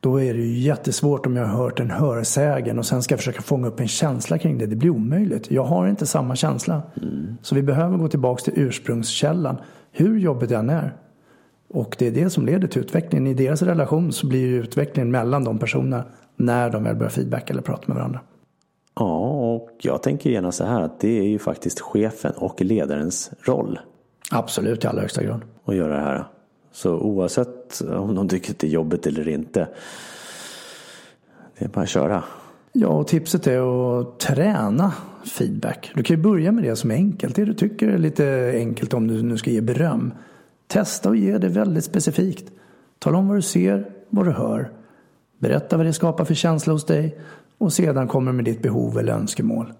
Då 0.00 0.20
är 0.20 0.34
det 0.34 0.40
ju 0.40 0.58
jättesvårt 0.58 1.26
om 1.26 1.36
jag 1.36 1.46
har 1.46 1.64
hört 1.64 1.80
en 1.80 1.90
hörsägen 1.90 2.78
och 2.78 2.86
sen 2.86 3.02
ska 3.02 3.12
jag 3.12 3.18
försöka 3.20 3.42
fånga 3.42 3.66
upp 3.66 3.80
en 3.80 3.88
känsla 3.88 4.38
kring 4.38 4.58
det. 4.58 4.66
Det 4.66 4.76
blir 4.76 4.90
omöjligt. 4.90 5.50
Jag 5.50 5.64
har 5.64 5.88
inte 5.88 6.06
samma 6.06 6.36
känsla. 6.36 6.82
Så 7.42 7.54
vi 7.54 7.62
behöver 7.62 7.98
gå 7.98 8.08
tillbaka 8.08 8.42
till 8.44 8.52
ursprungskällan. 8.62 9.56
Hur 9.92 10.18
jobbigt 10.18 10.48
den 10.48 10.70
är. 10.70 10.96
Och 11.72 11.96
det 11.98 12.06
är 12.06 12.10
det 12.10 12.30
som 12.30 12.46
leder 12.46 12.68
till 12.68 12.82
utvecklingen. 12.82 13.26
I 13.26 13.34
deras 13.34 13.62
relation 13.62 14.12
så 14.12 14.26
blir 14.26 14.40
ju 14.40 14.60
utvecklingen 14.62 15.10
mellan 15.10 15.44
de 15.44 15.58
personerna 15.58 16.04
när 16.36 16.70
de 16.70 16.84
väl 16.84 16.96
börjar 16.96 17.10
feedback 17.10 17.50
eller 17.50 17.62
prata 17.62 17.82
med 17.86 17.96
varandra. 17.96 18.20
Ja, 18.94 19.18
och 19.54 19.70
jag 19.82 20.02
tänker 20.02 20.30
gärna 20.30 20.52
så 20.52 20.64
här 20.64 20.80
att 20.82 21.00
det 21.00 21.18
är 21.18 21.28
ju 21.28 21.38
faktiskt 21.38 21.80
chefen 21.80 22.32
och 22.36 22.60
ledarens 22.60 23.30
roll 23.42 23.78
Absolut 24.30 24.84
i 24.84 24.86
allra 24.86 25.00
högsta 25.00 25.22
grad. 25.22 25.40
att 25.64 25.74
göra 25.74 25.96
det 25.96 26.02
här. 26.02 26.24
Så 26.72 26.94
oavsett 26.98 27.80
om 27.80 28.14
de 28.14 28.28
tycker 28.28 28.50
att 28.50 28.58
det 28.58 28.66
är 28.66 28.70
jobbigt 28.70 29.06
eller 29.06 29.28
inte. 29.28 29.68
Det 31.58 31.64
är 31.64 31.68
bara 31.68 31.80
att 31.80 31.88
köra. 31.88 32.24
Ja, 32.72 32.88
och 32.88 33.06
tipset 33.06 33.46
är 33.46 34.00
att 34.00 34.18
träna 34.20 34.92
feedback. 35.24 35.90
Du 35.94 36.02
kan 36.02 36.16
ju 36.16 36.22
börja 36.22 36.52
med 36.52 36.64
det 36.64 36.76
som 36.76 36.90
är 36.90 36.94
enkelt. 36.94 37.36
Det 37.36 37.44
du 37.44 37.54
tycker 37.54 37.88
är 37.88 37.98
lite 37.98 38.52
enkelt 38.56 38.94
om 38.94 39.06
du 39.08 39.22
nu 39.22 39.36
ska 39.36 39.50
ge 39.50 39.60
beröm. 39.60 40.14
Testa 40.72 41.08
och 41.08 41.16
ge 41.16 41.38
det 41.38 41.48
väldigt 41.48 41.84
specifikt. 41.84 42.52
Tala 42.98 43.18
om 43.18 43.28
vad 43.28 43.36
du 43.36 43.42
ser, 43.42 43.90
vad 44.08 44.26
du 44.26 44.30
hör. 44.30 44.72
Berätta 45.38 45.76
vad 45.76 45.86
det 45.86 45.92
skapar 45.92 46.24
för 46.24 46.34
känsla 46.34 46.72
hos 46.72 46.86
dig 46.86 47.18
och 47.58 47.72
sedan 47.72 48.08
kommer 48.08 48.32
med 48.32 48.44
ditt 48.44 48.62
behov 48.62 48.98
eller 48.98 49.12
önskemål. 49.12 49.72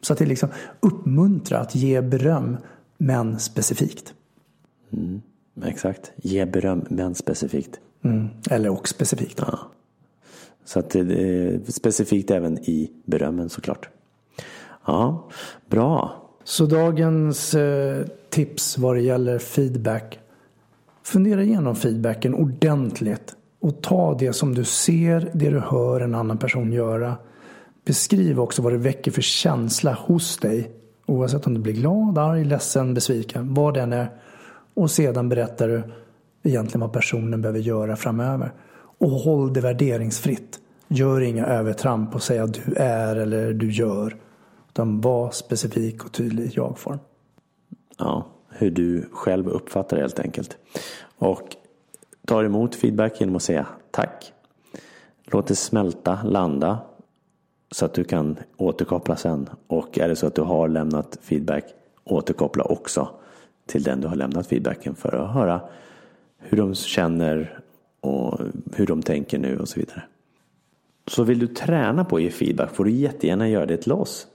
Så 0.00 0.12
att 0.12 0.18
det 0.18 0.26
liksom 0.26 0.48
uppmuntra 0.80 1.58
att 1.58 1.74
ge 1.74 2.00
beröm, 2.00 2.56
men 2.98 3.38
specifikt. 3.38 4.14
Exakt. 5.64 6.12
Ge 6.16 6.46
beröm, 6.46 6.84
men 6.90 7.14
specifikt. 7.14 7.80
Mm. 8.02 8.28
Eller 8.50 8.70
och 8.70 8.88
specifikt. 8.88 9.38
Ja. 9.46 9.58
Så 10.64 10.78
att 10.78 10.90
det 10.90 11.00
är 11.00 11.70
specifikt 11.70 12.30
även 12.30 12.58
i 12.58 12.90
berömmen 13.04 13.48
såklart. 13.48 13.88
Ja, 14.86 15.28
bra. 15.68 16.22
Så 16.44 16.66
dagens 16.66 17.54
eh, 17.54 18.06
tips 18.30 18.78
vad 18.78 18.96
det 18.96 19.00
gäller 19.02 19.38
feedback. 19.38 20.18
Fundera 21.04 21.42
igenom 21.42 21.76
feedbacken 21.76 22.34
ordentligt. 22.34 23.34
Och 23.60 23.82
ta 23.82 24.14
det 24.18 24.32
som 24.32 24.54
du 24.54 24.64
ser, 24.64 25.30
det 25.34 25.50
du 25.50 25.58
hör 25.58 26.00
en 26.00 26.14
annan 26.14 26.38
person 26.38 26.72
göra. 26.72 27.16
Beskriv 27.84 28.40
också 28.40 28.62
vad 28.62 28.72
det 28.72 28.78
väcker 28.78 29.10
för 29.10 29.22
känsla 29.22 29.92
hos 29.92 30.36
dig. 30.36 30.70
Oavsett 31.06 31.46
om 31.46 31.54
du 31.54 31.60
blir 31.60 31.72
glad, 31.72 32.18
arg, 32.18 32.44
ledsen, 32.44 32.94
besviken. 32.94 33.54
Vad 33.54 33.74
den 33.74 33.92
är. 33.92 34.10
Och 34.74 34.90
sedan 34.90 35.28
berättar 35.28 35.68
du 35.68 35.82
egentligen 36.42 36.80
vad 36.80 36.92
personen 36.92 37.42
behöver 37.42 37.60
göra 37.60 37.96
framöver. 37.96 38.52
Och 38.98 39.10
håll 39.10 39.52
det 39.52 39.60
värderingsfritt. 39.60 40.58
Gör 40.88 41.20
inga 41.20 41.46
övertramp 41.46 42.14
och 42.14 42.22
säg 42.22 42.38
att 42.38 42.54
du 42.54 42.74
är 42.76 43.16
eller 43.16 43.52
du 43.52 43.72
gör. 43.72 44.16
Utan 44.68 45.00
var 45.00 45.30
specifik 45.30 46.04
och 46.04 46.12
tydlig 46.12 46.44
i 46.44 46.50
jag-form. 46.54 46.98
Ja, 47.98 48.26
hur 48.48 48.70
du 48.70 49.08
själv 49.12 49.48
uppfattar 49.48 49.96
det 49.96 50.02
helt 50.02 50.20
enkelt. 50.20 50.56
Och 51.18 51.56
tar 52.26 52.44
emot 52.44 52.74
feedback 52.74 53.20
genom 53.20 53.36
att 53.36 53.42
säga 53.42 53.66
tack. 53.90 54.32
Låt 55.24 55.46
det 55.46 55.56
smälta, 55.56 56.18
landa 56.24 56.78
så 57.70 57.84
att 57.84 57.94
du 57.94 58.04
kan 58.04 58.36
återkoppla 58.56 59.16
sen. 59.16 59.48
Och 59.66 59.98
är 59.98 60.08
det 60.08 60.16
så 60.16 60.26
att 60.26 60.34
du 60.34 60.42
har 60.42 60.68
lämnat 60.68 61.18
feedback, 61.22 61.64
återkoppla 62.04 62.64
också 62.64 63.08
till 63.66 63.82
den 63.82 64.00
du 64.00 64.08
har 64.08 64.16
lämnat 64.16 64.46
feedbacken 64.46 64.94
för 64.94 65.14
att 65.14 65.34
höra 65.34 65.60
hur 66.38 66.56
de 66.56 66.74
känner 66.74 67.60
och 68.00 68.40
hur 68.72 68.86
de 68.86 69.02
tänker 69.02 69.38
nu 69.38 69.58
och 69.58 69.68
så 69.68 69.80
vidare. 69.80 70.02
Så 71.06 71.22
vill 71.22 71.38
du 71.38 71.46
träna 71.46 72.04
på 72.04 72.16
att 72.16 72.22
ge 72.22 72.30
feedback 72.30 72.74
får 72.74 72.84
du 72.84 72.90
jättegärna 72.90 73.48
göra 73.48 73.66
det 73.66 73.76
till 73.76 73.92
oss. 73.92 74.26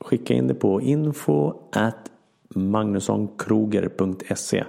Skicka 0.00 0.34
in 0.34 0.46
det 0.46 0.54
på 0.54 0.80
info 0.80 1.52
at 1.72 2.10
magnussonkroger.se 2.54 4.64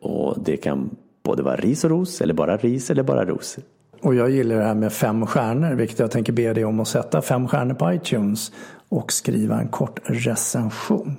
och 0.00 0.36
det 0.44 0.56
kan 0.56 0.90
både 1.22 1.42
vara 1.42 1.56
ris 1.56 1.84
och 1.84 1.90
ros 1.90 2.20
eller 2.20 2.34
bara 2.34 2.56
ris 2.56 2.90
eller 2.90 3.02
bara 3.02 3.24
ros. 3.24 3.58
Och 4.00 4.14
jag 4.14 4.30
gillar 4.30 4.56
det 4.56 4.64
här 4.64 4.74
med 4.74 4.92
fem 4.92 5.26
stjärnor, 5.26 5.74
vilket 5.74 5.98
jag 5.98 6.10
tänker 6.10 6.32
be 6.32 6.52
dig 6.52 6.64
om 6.64 6.80
att 6.80 6.88
sätta 6.88 7.22
fem 7.22 7.48
stjärnor 7.48 7.74
på 7.74 7.92
iTunes 7.92 8.52
och 8.88 9.12
skriva 9.12 9.60
en 9.60 9.68
kort 9.68 10.00
recension. 10.04 11.16